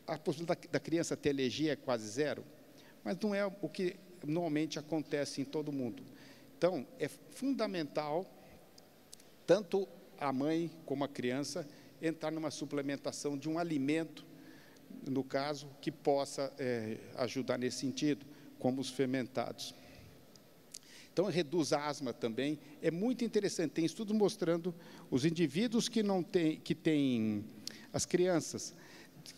a 0.05 0.17
possibilidade 0.17 0.67
da, 0.67 0.73
da 0.73 0.79
criança 0.79 1.15
ter 1.15 1.29
alergia 1.29 1.73
é 1.73 1.75
quase 1.75 2.07
zero, 2.07 2.43
mas 3.03 3.17
não 3.19 3.33
é 3.33 3.45
o 3.45 3.69
que 3.69 3.95
normalmente 4.23 4.77
acontece 4.77 5.41
em 5.41 5.45
todo 5.45 5.71
mundo. 5.71 6.03
Então, 6.57 6.85
é 6.99 7.07
fundamental, 7.07 8.25
tanto 9.45 9.87
a 10.19 10.31
mãe 10.31 10.71
como 10.85 11.03
a 11.03 11.07
criança, 11.07 11.67
entrar 12.01 12.31
numa 12.31 12.51
suplementação 12.51 13.37
de 13.37 13.49
um 13.49 13.57
alimento, 13.57 14.24
no 15.09 15.23
caso, 15.23 15.67
que 15.81 15.91
possa 15.91 16.51
é, 16.57 16.97
ajudar 17.17 17.57
nesse 17.57 17.77
sentido, 17.77 18.25
como 18.59 18.81
os 18.81 18.89
fermentados. 18.89 19.73
Então, 21.11 21.25
reduz 21.25 21.71
a 21.71 21.87
asma 21.87 22.11
também. 22.13 22.59
É 22.81 22.91
muito 22.91 23.23
interessante. 23.23 23.71
Tem 23.71 23.85
estudos 23.85 24.15
mostrando 24.15 24.75
os 25.09 25.23
indivíduos 25.23 25.87
que 25.87 26.03
não 26.03 26.21
têm, 26.21 26.59
que 26.59 26.75
têm 26.75 27.45
as 27.93 28.05
crianças 28.05 28.75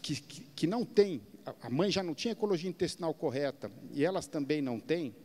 que, 0.01 0.21
que, 0.21 0.41
que 0.55 0.67
não 0.67 0.83
têm, 0.83 1.21
a 1.61 1.69
mãe 1.69 1.89
já 1.89 2.03
não 2.03 2.13
tinha 2.13 2.33
ecologia 2.33 2.69
intestinal 2.69 3.13
correta 3.13 3.71
e 3.91 4.03
elas 4.03 4.27
também 4.27 4.61
não 4.61 4.79
têm, 4.79 5.15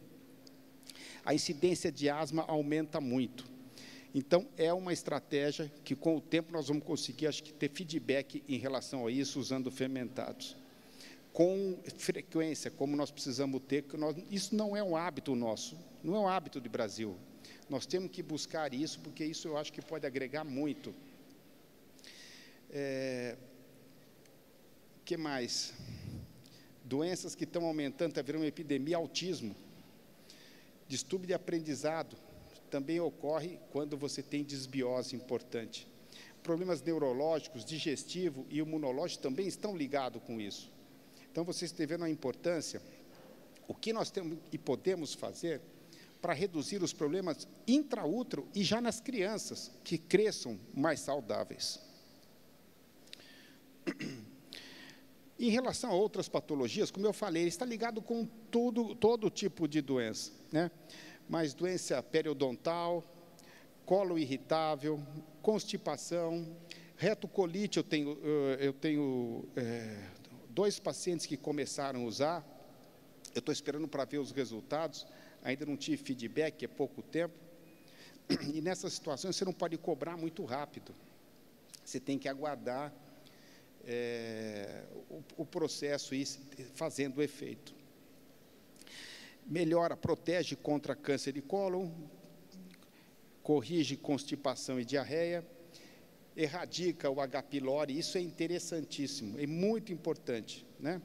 a 1.24 1.34
incidência 1.34 1.90
de 1.90 2.08
asma 2.08 2.44
aumenta 2.46 3.00
muito. 3.00 3.50
Então, 4.14 4.46
é 4.56 4.72
uma 4.72 4.92
estratégia 4.92 5.72
que, 5.84 5.96
com 5.96 6.16
o 6.16 6.20
tempo, 6.20 6.52
nós 6.52 6.68
vamos 6.68 6.84
conseguir, 6.84 7.26
acho 7.26 7.42
que, 7.42 7.52
ter 7.52 7.70
feedback 7.70 8.44
em 8.46 8.58
relação 8.58 9.06
a 9.06 9.10
isso, 9.10 9.40
usando 9.40 9.70
fermentados 9.70 10.56
com 11.32 11.78
frequência, 11.96 12.70
como 12.70 12.94
nós 12.94 13.10
precisamos 13.10 13.62
ter, 13.66 13.84
nós, 13.94 14.16
isso 14.30 14.54
não 14.54 14.76
é 14.76 14.82
um 14.82 14.94
hábito 14.94 15.34
nosso, 15.34 15.78
não 16.04 16.14
é 16.14 16.18
um 16.20 16.28
hábito 16.28 16.60
do 16.60 16.68
Brasil. 16.68 17.16
Nós 17.70 17.86
temos 17.86 18.10
que 18.10 18.22
buscar 18.22 18.74
isso, 18.74 19.00
porque 19.00 19.24
isso 19.24 19.48
eu 19.48 19.56
acho 19.56 19.72
que 19.72 19.80
pode 19.80 20.06
agregar 20.06 20.44
muito. 20.44 20.94
É, 22.70 23.36
que 25.04 25.16
mais? 25.16 25.72
Doenças 26.84 27.34
que 27.34 27.44
estão 27.44 27.64
aumentando, 27.64 28.10
está 28.10 28.20
virando 28.20 28.42
uma 28.42 28.48
epidemia, 28.48 28.98
autismo. 28.98 29.56
Distúrbio 30.86 31.28
de 31.28 31.34
aprendizado 31.34 32.14
também 32.72 32.98
ocorre 32.98 33.58
quando 33.70 33.98
você 33.98 34.22
tem 34.22 34.42
desbiose 34.42 35.14
importante. 35.14 35.86
Problemas 36.42 36.80
neurológicos, 36.80 37.66
digestivo 37.66 38.46
e 38.48 38.60
imunológico 38.60 39.22
também 39.22 39.46
estão 39.46 39.76
ligados 39.76 40.22
com 40.22 40.40
isso. 40.40 40.72
Então, 41.30 41.44
vocês 41.44 41.70
estão 41.70 41.86
vendo 41.86 42.04
a 42.04 42.08
importância, 42.08 42.80
o 43.68 43.74
que 43.74 43.92
nós 43.92 44.10
temos 44.10 44.38
e 44.50 44.56
podemos 44.56 45.12
fazer 45.12 45.60
para 46.22 46.32
reduzir 46.32 46.82
os 46.82 46.94
problemas 46.94 47.46
intraútero 47.68 48.48
e 48.54 48.64
já 48.64 48.80
nas 48.80 49.00
crianças, 49.00 49.70
que 49.84 49.98
cresçam 49.98 50.58
mais 50.74 51.00
saudáveis. 51.00 51.78
Em 55.38 55.50
relação 55.50 55.90
a 55.90 55.94
outras 55.94 56.26
patologias, 56.26 56.90
como 56.90 57.04
eu 57.04 57.12
falei, 57.12 57.46
está 57.46 57.66
ligado 57.66 58.00
com 58.00 58.24
tudo, 58.50 58.94
todo 58.94 59.28
tipo 59.28 59.68
de 59.68 59.82
doença, 59.82 60.32
né? 60.50 60.70
Mas 61.28 61.54
doença 61.54 62.02
periodontal, 62.02 63.04
colo 63.84 64.18
irritável, 64.18 65.00
constipação, 65.40 66.56
retocolite, 66.96 67.78
eu 67.78 67.84
tenho, 67.84 68.12
eu 68.58 68.72
tenho 68.72 69.48
é, 69.56 70.08
dois 70.50 70.78
pacientes 70.78 71.26
que 71.26 71.36
começaram 71.36 72.02
a 72.02 72.04
usar, 72.04 72.44
eu 73.34 73.38
estou 73.38 73.52
esperando 73.52 73.88
para 73.88 74.04
ver 74.04 74.18
os 74.18 74.30
resultados, 74.30 75.06
ainda 75.42 75.64
não 75.64 75.76
tive 75.76 75.96
feedback, 75.96 76.64
é 76.64 76.68
pouco 76.68 77.02
tempo. 77.02 77.34
E 78.54 78.60
nessas 78.60 78.92
situações 78.92 79.36
você 79.36 79.44
não 79.44 79.52
pode 79.52 79.76
cobrar 79.78 80.16
muito 80.16 80.44
rápido. 80.44 80.94
Você 81.84 81.98
tem 81.98 82.18
que 82.18 82.28
aguardar 82.28 82.92
é, 83.84 84.84
o, 85.10 85.22
o, 85.38 85.44
processo 85.44 86.14
ir 86.14 86.26
fazendo 86.74 87.22
efeito. 87.22 87.74
Melhora, 89.46 89.96
protege 89.96 90.56
contra 90.56 90.94
câncer 90.94 91.32
de 91.32 91.42
cólon, 91.42 91.90
corrige 93.42 93.96
constipação 93.96 94.78
e 94.80 94.84
diarreia, 94.84 95.46
erradica 96.36 97.10
o 97.10 97.20
H. 97.20 97.42
pylori, 97.42 97.98
isso 97.98 98.16
é 98.16 98.20
interessantíssimo, 98.20 99.38
é 99.38 99.46
muito 99.46 99.92
importante, 99.92 100.66
né? 100.78 101.02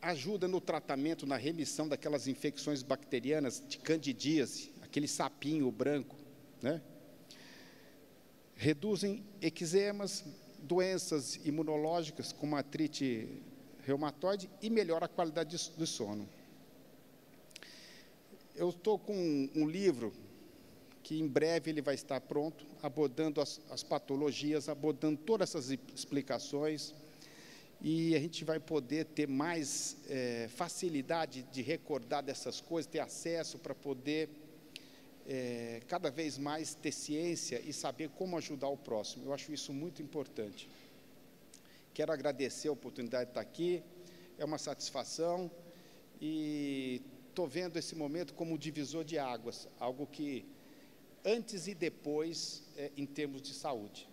Ajuda 0.00 0.46
no 0.46 0.60
tratamento, 0.60 1.26
na 1.26 1.36
remissão 1.36 1.88
daquelas 1.88 2.28
infecções 2.28 2.82
bacterianas 2.82 3.62
de 3.66 3.78
candidíase, 3.78 4.72
aquele 4.82 5.08
sapinho 5.08 5.70
branco, 5.72 6.16
né? 6.62 6.80
Reduzem 8.54 9.24
eczemas, 9.40 10.24
doenças 10.62 11.36
imunológicas 11.44 12.32
como 12.32 12.56
artrite 12.56 13.42
reumatoide 13.86 14.50
e 14.60 14.68
melhora 14.68 15.06
a 15.06 15.08
qualidade 15.08 15.56
do 15.78 15.86
sono. 15.86 16.28
Eu 18.56 18.70
estou 18.70 18.98
com 18.98 19.48
um 19.54 19.68
livro 19.68 20.12
que 21.04 21.20
em 21.20 21.28
breve 21.28 21.70
ele 21.70 21.80
vai 21.80 21.94
estar 21.94 22.20
pronto, 22.20 22.66
abordando 22.82 23.40
as, 23.40 23.60
as 23.70 23.84
patologias, 23.84 24.68
abordando 24.68 25.18
todas 25.18 25.50
essas 25.50 25.70
explicações, 25.94 26.92
e 27.80 28.16
a 28.16 28.18
gente 28.18 28.44
vai 28.44 28.58
poder 28.58 29.04
ter 29.04 29.28
mais 29.28 29.96
é, 30.08 30.48
facilidade 30.56 31.42
de 31.52 31.62
recordar 31.62 32.24
dessas 32.24 32.60
coisas, 32.60 32.90
ter 32.90 32.98
acesso 32.98 33.58
para 33.58 33.74
poder 33.74 34.28
é, 35.28 35.80
cada 35.86 36.10
vez 36.10 36.38
mais 36.38 36.74
ter 36.74 36.92
ciência 36.92 37.60
e 37.64 37.72
saber 37.72 38.08
como 38.16 38.36
ajudar 38.36 38.68
o 38.68 38.76
próximo. 38.76 39.26
Eu 39.26 39.32
acho 39.32 39.52
isso 39.52 39.72
muito 39.72 40.02
importante. 40.02 40.68
Quero 41.96 42.12
agradecer 42.12 42.68
a 42.68 42.72
oportunidade 42.72 43.24
de 43.24 43.30
estar 43.30 43.40
aqui, 43.40 43.82
é 44.36 44.44
uma 44.44 44.58
satisfação 44.58 45.50
e 46.20 47.00
estou 47.30 47.48
vendo 47.48 47.78
esse 47.78 47.94
momento 47.94 48.34
como 48.34 48.52
um 48.52 48.58
divisor 48.58 49.02
de 49.02 49.18
águas, 49.18 49.66
algo 49.80 50.06
que 50.06 50.46
antes 51.24 51.66
e 51.66 51.74
depois 51.74 52.62
é, 52.76 52.92
em 52.98 53.06
termos 53.06 53.40
de 53.40 53.54
saúde. 53.54 54.06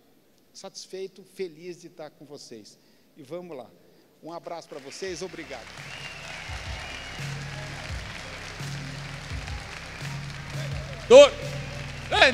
Satisfeito, 0.50 1.22
feliz 1.22 1.78
de 1.82 1.88
estar 1.88 2.08
com 2.08 2.24
vocês. 2.24 2.78
E 3.18 3.22
vamos 3.22 3.54
lá. 3.54 3.70
Um 4.22 4.32
abraço 4.32 4.66
para 4.66 4.78
vocês, 4.78 5.20
obrigado. 5.20 5.66
Doutor, 11.06 11.32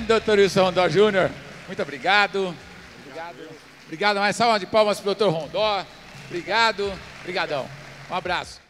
doutor 0.06 0.38
Wilson 0.38 0.62
Rondó 0.62 0.88
Júnior, 0.88 1.28
muito 1.66 1.82
obrigado. 1.82 2.54
Obrigado. 3.00 3.69
Obrigado, 3.90 4.20
mais 4.20 4.36
salva 4.36 4.56
de 4.60 4.66
palmas 4.66 5.00
para 5.00 5.10
o 5.10 5.14
doutor 5.16 5.32
Rondó. 5.32 5.84
Obrigado, 6.28 6.92
obrigadão. 7.22 7.66
Um 8.08 8.14
abraço. 8.14 8.69